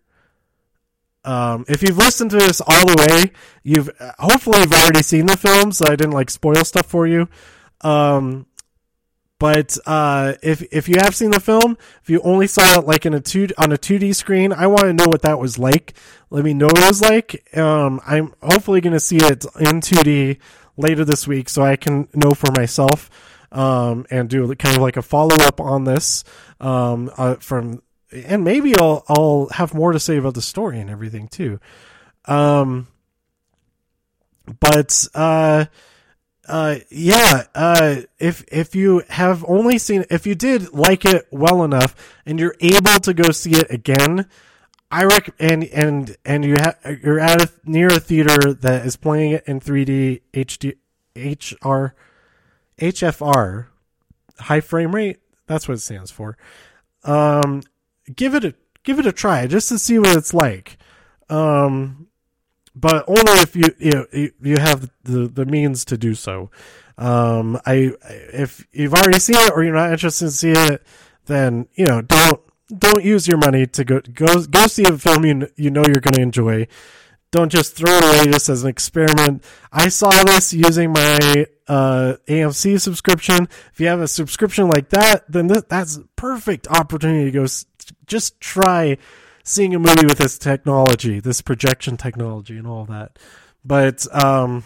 Um, 1.25 1.65
if 1.69 1.83
you've 1.83 1.99
listened 1.99 2.31
to 2.33 2.37
this 2.37 2.61
all 2.61 2.87
the 2.87 3.07
way, 3.09 3.33
you've 3.63 3.91
hopefully 4.19 4.61
you've 4.61 4.73
already 4.73 5.03
seen 5.03 5.27
the 5.27 5.37
film, 5.37 5.73
so 5.73 5.87
I 5.87 5.97
didn't 5.97 6.13
like 6.13 6.31
spoil 6.31 6.65
stuff 6.65 6.87
for 6.87 7.07
you. 7.07 7.29
Um, 7.83 8.47
but 9.39 9.77
uh, 9.87 10.35
if 10.43 10.63
if 10.73 10.89
you 10.89 10.97
have 11.01 11.15
seen 11.15 11.31
the 11.31 11.41
film, 11.41 11.77
if 12.03 12.11
you 12.11 12.21
only 12.23 12.47
saw 12.47 12.79
it 12.79 12.87
like 12.87 13.07
in 13.07 13.15
a 13.15 13.21
two 13.21 13.49
on 13.59 13.73
a 13.73 13.79
two 13.79 13.99
D 13.99 14.13
screen, 14.13 14.53
I 14.53 14.67
want 14.67 14.83
to 14.83 14.93
know 14.93 15.07
what 15.07 15.23
that 15.23 15.39
was 15.39 15.59
like. 15.59 15.95
Let 16.31 16.45
me 16.45 16.55
know 16.55 16.67
what 16.67 16.79
it 16.79 16.87
was 16.87 17.01
like. 17.03 17.57
Um, 17.57 18.01
I'm 18.07 18.35
hopefully 18.43 18.81
going 18.81 18.93
to 18.93 19.01
see 19.01 19.19
it 19.19 19.45
in 19.61 19.81
two 19.81 20.03
D 20.03 20.39
later 20.77 21.05
this 21.05 21.27
week, 21.27 21.49
so 21.49 21.63
I 21.63 21.77
can 21.77 22.09
know 22.15 22.31
for 22.31 22.51
myself 22.57 23.11
um, 23.53 24.07
and 24.11 24.29
do 24.29 24.53
kind 24.55 24.77
of 24.77 24.83
like 24.83 24.97
a 24.97 25.03
follow 25.03 25.37
up 25.41 25.61
on 25.61 25.85
this 25.85 26.25
um, 26.61 27.11
uh, 27.17 27.37
from, 27.37 27.83
and 28.13 28.45
maybe 28.45 28.77
I'll 28.77 29.05
I'll 29.09 29.49
have 29.53 29.75
more 29.75 29.93
to 29.93 30.01
say 30.01 30.17
about 30.17 30.35
the 30.35 30.43
story 30.43 30.81
and 30.81 30.91
everything 30.91 31.29
too. 31.29 31.61
Um, 32.27 32.89
but 34.61 35.07
uh, 35.15 35.67
uh, 36.47 36.77
yeah, 36.91 37.45
uh, 37.55 38.03
if 38.19 38.45
if 38.49 38.75
you 38.75 39.03
have 39.09 39.45
only 39.49 39.79
seen, 39.79 40.05
if 40.11 40.27
you 40.27 40.35
did 40.35 40.73
like 40.73 41.05
it 41.05 41.27
well 41.31 41.65
enough, 41.65 41.95
and 42.27 42.39
you're 42.39 42.57
able 42.61 43.01
to 43.01 43.15
go 43.15 43.31
see 43.31 43.53
it 43.53 43.71
again, 43.71 44.27
I 44.91 45.05
rec 45.05 45.35
and 45.39 45.65
and 45.65 46.17
and 46.25 46.45
you 46.45 46.57
you're 47.03 47.21
at 47.21 47.43
a, 47.43 47.51
near 47.65 47.89
a 47.89 48.01
theater 48.01 48.53
that 48.55 48.87
is 48.87 48.97
playing 48.97 49.33
it 49.33 49.45
in 49.47 49.61
3D 49.61 50.23
HD 50.33 50.75
HR 51.17 51.95
HFR, 52.79 53.67
high 54.41 54.61
frame 54.61 54.95
rate. 54.95 55.19
That's 55.47 55.69
what 55.69 55.75
it 55.75 55.81
stands 55.81 56.11
for. 56.11 56.37
Um, 57.05 57.63
give 58.15 58.35
it 58.35 58.45
a 58.45 58.55
give 58.85 58.99
it 58.99 59.07
a 59.07 59.13
try 59.13 59.47
just 59.47 59.69
to 59.69 59.79
see 59.79 59.99
what 59.99 60.17
it's 60.17 60.35
like. 60.35 60.79
Um, 61.29 62.09
but 62.75 63.05
only 63.07 63.41
if 63.41 63.55
you 63.57 63.75
you 63.79 63.91
know, 63.91 64.07
you 64.13 64.57
have 64.59 64.91
the 65.05 65.29
the 65.29 65.47
means 65.47 65.85
to 65.87 65.97
do 65.97 66.15
so. 66.15 66.51
Um, 66.99 67.59
I 67.67 67.93
if 68.03 68.67
you've 68.73 68.95
already 68.95 69.19
seen 69.19 69.37
it 69.37 69.53
or 69.53 69.63
you're 69.63 69.75
not 69.75 69.93
interested 69.93 70.27
in 70.27 70.31
seeing 70.31 70.57
it, 70.57 70.83
then 71.27 71.69
you 71.75 71.87
know 71.87 72.03
don't 72.03 72.41
don't 72.77 73.05
use 73.05 73.29
your 73.29 73.39
money 73.39 73.67
to 73.67 73.85
go 73.85 74.01
go 74.01 74.43
go 74.45 74.67
see 74.67 74.85
a 74.85 74.97
film 74.99 75.25
you 75.25 75.49
you 75.57 75.71
know 75.71 75.85
you're 75.87 76.01
going 76.01 76.15
to 76.15 76.23
enjoy. 76.23 76.67
Don't 77.33 77.51
just 77.51 77.75
throw 77.75 77.91
it 77.91 78.05
away 78.05 78.31
just 78.31 78.49
as 78.51 78.63
an 78.63 78.69
experiment. 78.69 79.43
I 79.73 79.89
saw 79.89 80.11
this 80.11 80.53
using 80.53 80.93
my 80.93 81.47
uh, 81.67 82.17
AMC 82.29 82.79
subscription. 82.79 83.49
If 83.73 83.81
you 83.81 83.87
have 83.87 84.01
a 84.01 84.07
subscription 84.07 84.69
like 84.69 84.91
that, 84.91 85.25
then 85.33 85.49
th- 85.49 85.65
that's 85.69 85.99
perfect 86.15 86.69
opportunity 86.69 87.25
to 87.25 87.31
go 87.31 87.45
s- 87.45 87.65
just 88.07 88.39
try 88.39 88.99
seeing 89.45 89.75
a 89.75 89.79
movie 89.79 90.05
with 90.07 90.19
this 90.19 90.37
technology, 90.37 91.21
this 91.21 91.41
projection 91.41 91.97
technology, 91.97 92.59
and 92.59 92.67
all 92.67 92.85
that. 92.85 93.19
But 93.65 94.07
um, 94.15 94.65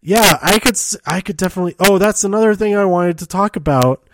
yeah, 0.00 0.38
I 0.40 0.60
could 0.60 0.78
I 1.04 1.20
could 1.20 1.36
definitely. 1.36 1.74
Oh, 1.80 1.98
that's 1.98 2.22
another 2.22 2.54
thing 2.54 2.76
I 2.76 2.84
wanted 2.84 3.18
to 3.18 3.26
talk 3.26 3.56
about. 3.56 4.08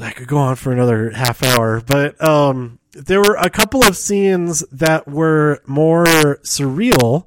I 0.00 0.10
could 0.10 0.26
go 0.26 0.38
on 0.38 0.56
for 0.56 0.72
another 0.72 1.10
half 1.10 1.44
hour, 1.44 1.80
but 1.80 2.20
um, 2.26 2.80
there 2.92 3.20
were 3.20 3.36
a 3.36 3.50
couple 3.50 3.84
of 3.84 3.96
scenes 3.96 4.60
that 4.70 5.08
were 5.08 5.62
more 5.66 6.04
surreal. 6.44 7.26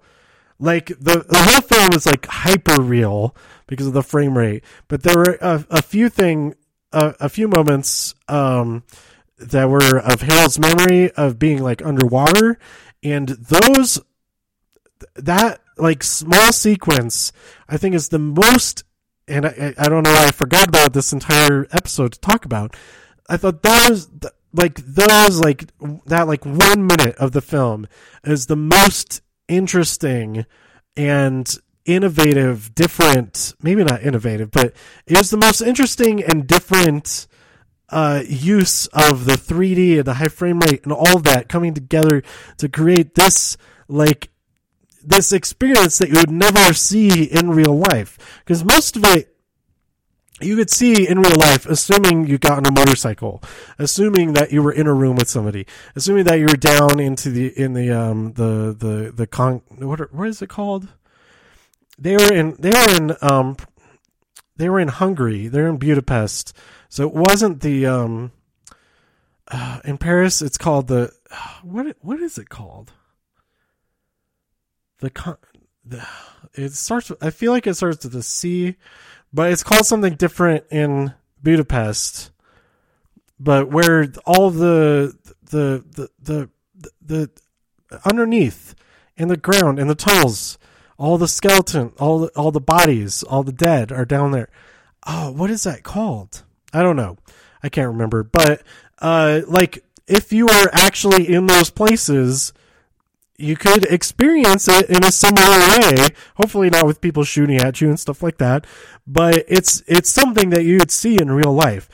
Like 0.59 0.87
the 0.87 1.25
the 1.27 1.37
whole 1.37 1.61
film 1.61 1.89
was 1.91 2.05
like 2.05 2.25
hyper 2.25 2.81
real 2.81 3.35
because 3.67 3.87
of 3.87 3.93
the 3.93 4.03
frame 4.03 4.37
rate, 4.37 4.63
but 4.87 5.03
there 5.03 5.17
were 5.17 5.37
a, 5.41 5.65
a 5.69 5.81
few 5.81 6.07
thing, 6.07 6.55
a, 6.93 7.15
a 7.19 7.29
few 7.29 7.47
moments 7.47 8.15
um, 8.29 8.83
that 9.37 9.69
were 9.69 9.99
of 9.99 10.21
Harold's 10.21 10.59
memory 10.59 11.11
of 11.11 11.39
being 11.39 11.61
like 11.61 11.85
underwater, 11.85 12.57
and 13.03 13.29
those 13.29 13.99
that 15.15 15.61
like 15.77 16.03
small 16.03 16.53
sequence 16.53 17.33
I 17.67 17.75
think 17.75 17.95
is 17.95 18.09
the 18.09 18.19
most 18.19 18.85
and 19.27 19.45
I, 19.45 19.73
I 19.77 19.89
don't 19.89 20.03
know 20.03 20.13
why 20.13 20.27
I 20.27 20.31
forgot 20.31 20.67
about 20.67 20.93
this 20.93 21.11
entire 21.11 21.67
episode 21.71 22.13
to 22.13 22.19
talk 22.19 22.45
about. 22.45 22.75
I 23.27 23.37
thought 23.37 23.63
that 23.63 23.89
was 23.89 24.09
like 24.55 24.75
those 24.75 25.39
like 25.39 25.65
that 26.05 26.27
like 26.27 26.45
one 26.45 26.87
minute 26.87 27.15
of 27.15 27.31
the 27.31 27.41
film 27.41 27.87
is 28.23 28.45
the 28.45 28.55
most 28.55 29.21
interesting 29.47 30.45
and 30.97 31.57
innovative, 31.85 32.73
different, 32.73 33.53
maybe 33.61 33.83
not 33.83 34.01
innovative, 34.01 34.51
but 34.51 34.73
it 35.05 35.17
was 35.17 35.29
the 35.29 35.37
most 35.37 35.61
interesting 35.61 36.23
and 36.23 36.47
different 36.47 37.27
uh, 37.89 38.23
use 38.27 38.87
of 38.87 39.25
the 39.25 39.33
3D 39.33 39.97
and 39.97 40.05
the 40.05 40.15
high 40.15 40.27
frame 40.27 40.59
rate 40.59 40.83
and 40.83 40.91
all 40.91 41.19
that 41.19 41.47
coming 41.47 41.73
together 41.73 42.23
to 42.57 42.67
create 42.67 43.13
this 43.15 43.57
like 43.87 44.29
this 45.03 45.31
experience 45.31 45.99
that 45.99 46.09
you 46.09 46.15
would 46.15 46.31
never 46.31 46.73
see 46.73 47.25
in 47.25 47.51
real 47.51 47.77
life. 47.77 48.41
Because 48.43 48.63
most 48.65 48.95
of 48.95 49.05
it 49.05 49.34
you 50.41 50.55
could 50.57 50.69
see 50.69 51.07
in 51.07 51.19
real 51.19 51.37
life, 51.37 51.65
assuming 51.65 52.27
you 52.27 52.37
got 52.37 52.57
on 52.57 52.65
a 52.65 52.71
motorcycle, 52.71 53.41
assuming 53.79 54.33
that 54.33 54.51
you 54.51 54.61
were 54.61 54.71
in 54.71 54.85
a 54.85 54.93
room 54.93 55.15
with 55.15 55.29
somebody, 55.29 55.65
assuming 55.95 56.25
that 56.25 56.39
you 56.39 56.45
were 56.45 56.57
down 56.57 56.99
into 56.99 57.29
the 57.29 57.57
in 57.57 57.73
the 57.73 57.91
um 57.91 58.33
the 58.33 58.75
the 58.77 59.13
the 59.15 59.27
con 59.27 59.61
what 59.77 60.13
what 60.13 60.27
is 60.27 60.41
it 60.41 60.49
called? 60.49 60.89
They 61.97 62.17
were 62.17 62.33
in 62.33 62.55
they 62.59 62.69
were 62.69 62.95
in 62.95 63.15
um 63.21 63.55
they 64.57 64.69
were 64.69 64.79
in 64.79 64.89
Hungary. 64.89 65.47
They're 65.47 65.67
in 65.67 65.77
Budapest, 65.77 66.53
so 66.89 67.07
it 67.07 67.13
wasn't 67.13 67.61
the 67.61 67.85
um 67.85 68.31
uh, 69.47 69.79
in 69.85 69.97
Paris. 69.97 70.41
It's 70.41 70.57
called 70.57 70.87
the 70.87 71.13
what 71.63 71.95
what 72.01 72.19
is 72.19 72.37
it 72.37 72.49
called? 72.49 72.91
The 74.99 75.09
con 75.09 75.37
it 76.53 76.73
starts. 76.73 77.11
I 77.21 77.29
feel 77.29 77.51
like 77.51 77.67
it 77.67 77.75
starts 77.75 78.03
with 78.03 78.15
a 78.15 78.23
C 78.23 78.75
but 79.35 79.51
it's 79.51 79.63
called 79.63 79.85
something 79.85 80.15
different 80.15 80.63
in 80.71 81.13
Budapest. 81.43 82.31
But 83.37 83.69
where 83.69 84.07
all 84.25 84.49
the 84.49 85.13
the 85.43 85.83
the 85.91 86.09
the 86.21 86.49
the, 87.05 87.29
the 87.89 87.99
underneath 88.05 88.75
in 89.17 89.27
the 89.27 89.35
ground 89.35 89.77
in 89.77 89.87
the 89.87 89.93
tunnels, 89.93 90.57
all 90.97 91.17
the 91.17 91.27
skeleton, 91.27 91.91
all 91.99 92.19
the, 92.19 92.27
all 92.29 92.51
the 92.51 92.61
bodies, 92.61 93.23
all 93.23 93.43
the 93.43 93.51
dead 93.51 93.91
are 93.91 94.05
down 94.05 94.31
there. 94.31 94.47
Oh, 95.05 95.31
what 95.31 95.51
is 95.51 95.63
that 95.63 95.83
called? 95.83 96.43
I 96.73 96.81
don't 96.81 96.95
know. 96.95 97.17
I 97.61 97.67
can't 97.67 97.91
remember. 97.91 98.23
But 98.23 98.63
uh, 98.99 99.41
like 99.47 99.83
if 100.07 100.31
you 100.31 100.45
were 100.45 100.69
actually 100.71 101.27
in 101.27 101.47
those 101.47 101.69
places 101.69 102.53
you 103.37 103.55
could 103.55 103.85
experience 103.85 104.67
it 104.67 104.89
in 104.89 105.03
a 105.03 105.11
similar 105.11 105.59
way. 105.59 106.07
Hopefully 106.37 106.69
not 106.69 106.85
with 106.85 107.01
people 107.01 107.23
shooting 107.23 107.57
at 107.57 107.81
you 107.81 107.89
and 107.89 107.99
stuff 107.99 108.23
like 108.23 108.37
that, 108.37 108.65
but 109.05 109.43
it's 109.47 109.83
it's 109.87 110.09
something 110.09 110.49
that 110.51 110.63
you 110.63 110.77
would 110.77 110.91
see 110.91 111.17
in 111.17 111.31
real 111.31 111.53
life. 111.53 111.89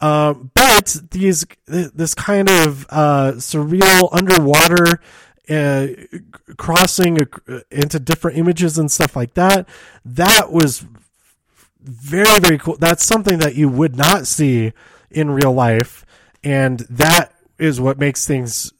Uh, 0.00 0.32
but 0.32 0.96
these 1.10 1.46
this 1.66 2.14
kind 2.14 2.48
of 2.48 2.86
uh, 2.90 3.32
surreal 3.36 4.08
underwater 4.12 5.00
uh, 5.48 5.86
crossing 6.56 7.18
into 7.70 8.00
different 8.00 8.38
images 8.38 8.78
and 8.78 8.90
stuff 8.90 9.14
like 9.14 9.34
that, 9.34 9.68
that 10.04 10.50
was 10.50 10.86
very 11.80 12.40
very 12.40 12.58
cool. 12.58 12.76
That's 12.76 13.04
something 13.04 13.38
that 13.38 13.54
you 13.54 13.68
would 13.68 13.96
not 13.96 14.26
see 14.26 14.72
in 15.10 15.30
real 15.30 15.52
life, 15.52 16.04
and 16.42 16.80
that 16.90 17.32
is 17.58 17.80
what 17.80 17.98
makes 17.98 18.26
things 18.26 18.72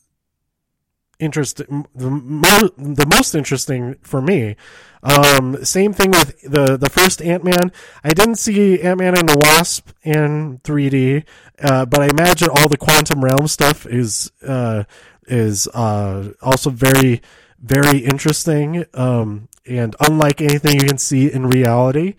interesting, 1.21 1.87
the, 1.95 2.73
the 2.77 3.07
most 3.07 3.35
interesting 3.35 3.97
for 4.03 4.21
me. 4.21 4.57
Um, 5.03 5.65
same 5.65 5.93
thing 5.95 6.11
with 6.11 6.41
the 6.43 6.77
the 6.77 6.91
first 6.91 7.23
Ant 7.23 7.43
Man. 7.43 7.73
I 8.05 8.11
didn't 8.11 8.35
see 8.35 8.83
Ant 8.83 8.99
Man 8.99 9.17
and 9.17 9.29
the 9.29 9.39
Wasp 9.43 9.89
in 10.03 10.59
3D, 10.59 11.25
uh, 11.63 11.87
but 11.87 12.01
I 12.01 12.09
imagine 12.09 12.49
all 12.51 12.69
the 12.69 12.77
quantum 12.77 13.25
realm 13.25 13.47
stuff 13.47 13.87
is 13.87 14.31
uh, 14.47 14.85
is 15.27 15.69
uh, 15.69 16.33
also 16.43 16.69
very 16.69 17.23
very 17.63 17.99
interesting 17.99 18.85
um, 18.95 19.49
and 19.67 19.95
unlike 20.01 20.41
anything 20.41 20.81
you 20.81 20.87
can 20.87 20.99
see 20.99 21.33
in 21.33 21.47
reality. 21.47 22.15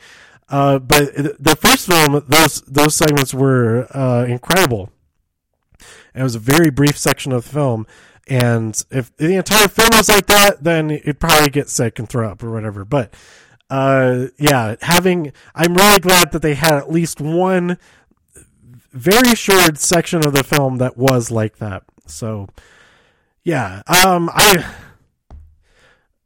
Uh, 0.50 0.80
but 0.80 1.14
the 1.16 1.56
first 1.56 1.88
film, 1.88 2.24
those 2.28 2.62
those 2.62 2.96
segments 2.96 3.34
were 3.34 3.88
uh, 3.96 4.26
incredible. 4.26 4.90
it 6.14 6.24
was 6.24 6.36
a 6.36 6.40
very 6.40 6.70
brief 6.70 6.98
section 6.98 7.32
of 7.32 7.46
the 7.46 7.50
film, 7.50 7.88
and 8.28 8.82
if 8.92 9.16
the 9.18 9.36
entire 9.36 9.68
film 9.68 9.90
was 9.94 10.10
like 10.10 10.28
that, 10.28 10.64
then 10.64 10.92
it'd 10.92 11.20
probably 11.20 11.50
get 11.50 11.70
sick 11.70 12.00
and 12.00 12.08
throw 12.08 12.30
up 12.30 12.44
or 12.44 12.52
whatever. 12.52 12.86
But 12.86 13.14
uh, 13.70 14.28
yeah, 14.38 14.76
having 14.82 15.34
I'm 15.56 15.74
really 15.74 16.00
glad 16.00 16.32
that 16.32 16.42
they 16.42 16.56
had 16.56 16.74
at 16.74 16.92
least 16.92 17.22
one 17.22 17.78
very 18.92 19.36
short 19.36 19.78
section 19.78 20.26
of 20.26 20.34
the 20.34 20.44
film 20.44 20.78
that 20.78 20.98
was 20.98 21.32
like 21.32 21.58
that. 21.58 21.84
So 22.08 22.48
yeah, 23.44 23.82
um, 23.88 24.30
I. 24.34 24.66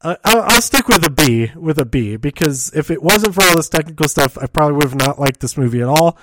Uh, 0.02 0.16
I'll, 0.24 0.42
I'll 0.44 0.62
stick 0.62 0.88
with 0.88 1.04
a 1.04 1.10
B 1.10 1.52
with 1.56 1.80
a 1.80 1.86
B 1.86 2.16
because 2.16 2.72
if 2.76 2.92
it 2.92 3.02
wasn't 3.02 3.34
for 3.34 3.44
all 3.44 3.56
this 3.56 3.70
technical 3.70 4.08
stuff, 4.08 4.38
I 4.38 4.46
probably 4.46 4.76
would 4.76 4.84
have 4.84 4.96
not 4.96 5.20
liked 5.20 5.40
this 5.40 5.58
movie 5.58 5.82
at 5.82 5.88
all. 5.88 6.16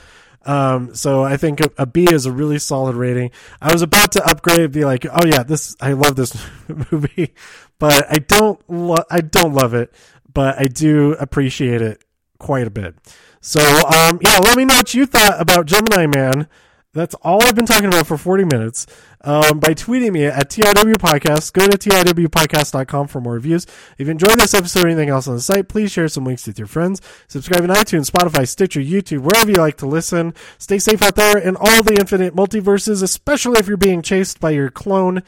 Um, 0.44 0.94
so 0.94 1.22
I 1.22 1.36
think 1.36 1.60
a, 1.60 1.70
a 1.78 1.86
B 1.86 2.06
is 2.10 2.26
a 2.26 2.32
really 2.32 2.58
solid 2.58 2.96
rating. 2.96 3.30
I 3.60 3.72
was 3.72 3.82
about 3.82 4.12
to 4.12 4.24
upgrade, 4.24 4.72
be 4.72 4.84
like, 4.84 5.06
oh 5.06 5.24
yeah, 5.24 5.42
this 5.42 5.76
I 5.80 5.92
love 5.92 6.16
this 6.16 6.36
movie, 6.90 7.34
but 7.78 8.04
I 8.10 8.16
don't 8.16 8.60
lo- 8.68 9.04
I 9.10 9.20
don't 9.20 9.54
love 9.54 9.74
it, 9.74 9.92
but 10.32 10.58
I 10.58 10.64
do 10.64 11.12
appreciate 11.14 11.80
it 11.82 12.04
quite 12.38 12.66
a 12.66 12.70
bit. 12.70 12.94
So 13.40 13.60
um, 13.60 14.18
yeah, 14.22 14.38
let 14.38 14.56
me 14.56 14.64
know 14.64 14.76
what 14.76 14.94
you 14.94 15.06
thought 15.06 15.40
about 15.40 15.66
Gemini 15.66 16.06
Man. 16.06 16.48
That's 16.94 17.14
all 17.22 17.42
I've 17.42 17.54
been 17.54 17.64
talking 17.64 17.86
about 17.86 18.06
for 18.06 18.18
40 18.18 18.44
minutes. 18.44 18.86
Um, 19.22 19.60
by 19.60 19.72
tweeting 19.72 20.12
me 20.12 20.26
at 20.26 20.50
TIW 20.50 20.94
Podcast. 20.96 21.52
Go 21.54 21.66
to 21.66 21.78
TIWpodcast.com 21.78 23.08
for 23.08 23.20
more 23.20 23.34
reviews. 23.34 23.66
If 23.96 24.06
you 24.06 24.10
enjoyed 24.10 24.38
this 24.38 24.52
episode 24.52 24.84
or 24.84 24.88
anything 24.88 25.08
else 25.08 25.26
on 25.26 25.34
the 25.34 25.40
site, 25.40 25.68
please 25.68 25.90
share 25.90 26.08
some 26.08 26.24
links 26.24 26.46
with 26.46 26.58
your 26.58 26.66
friends. 26.66 27.00
Subscribe 27.28 27.62
on 27.62 27.68
iTunes, 27.68 28.10
Spotify, 28.10 28.46
Stitcher, 28.46 28.80
YouTube, 28.80 29.20
wherever 29.20 29.50
you 29.50 29.56
like 29.56 29.78
to 29.78 29.86
listen. 29.86 30.34
Stay 30.58 30.78
safe 30.78 31.02
out 31.02 31.14
there 31.14 31.38
in 31.38 31.56
all 31.56 31.82
the 31.82 31.96
infinite 31.98 32.34
multiverses, 32.34 33.02
especially 33.02 33.58
if 33.58 33.68
you're 33.68 33.76
being 33.78 34.02
chased 34.02 34.38
by 34.38 34.50
your 34.50 34.70
clone 34.70 35.22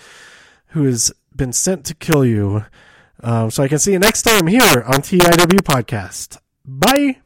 who 0.69 0.85
has 0.85 1.13
been 1.35 1.53
sent 1.53 1.87
to 1.87 1.95
kill 1.95 2.27
you. 2.27 2.67
Um, 3.23 3.51
so 3.51 3.63
I 3.63 3.69
can 3.69 3.79
see 3.79 3.93
you 3.93 3.99
next 3.99 4.23
time 4.23 4.49
here 4.49 4.83
on 4.83 5.01
TIW 5.01 5.61
Podcast. 5.61 6.39
Bye. 6.67 7.24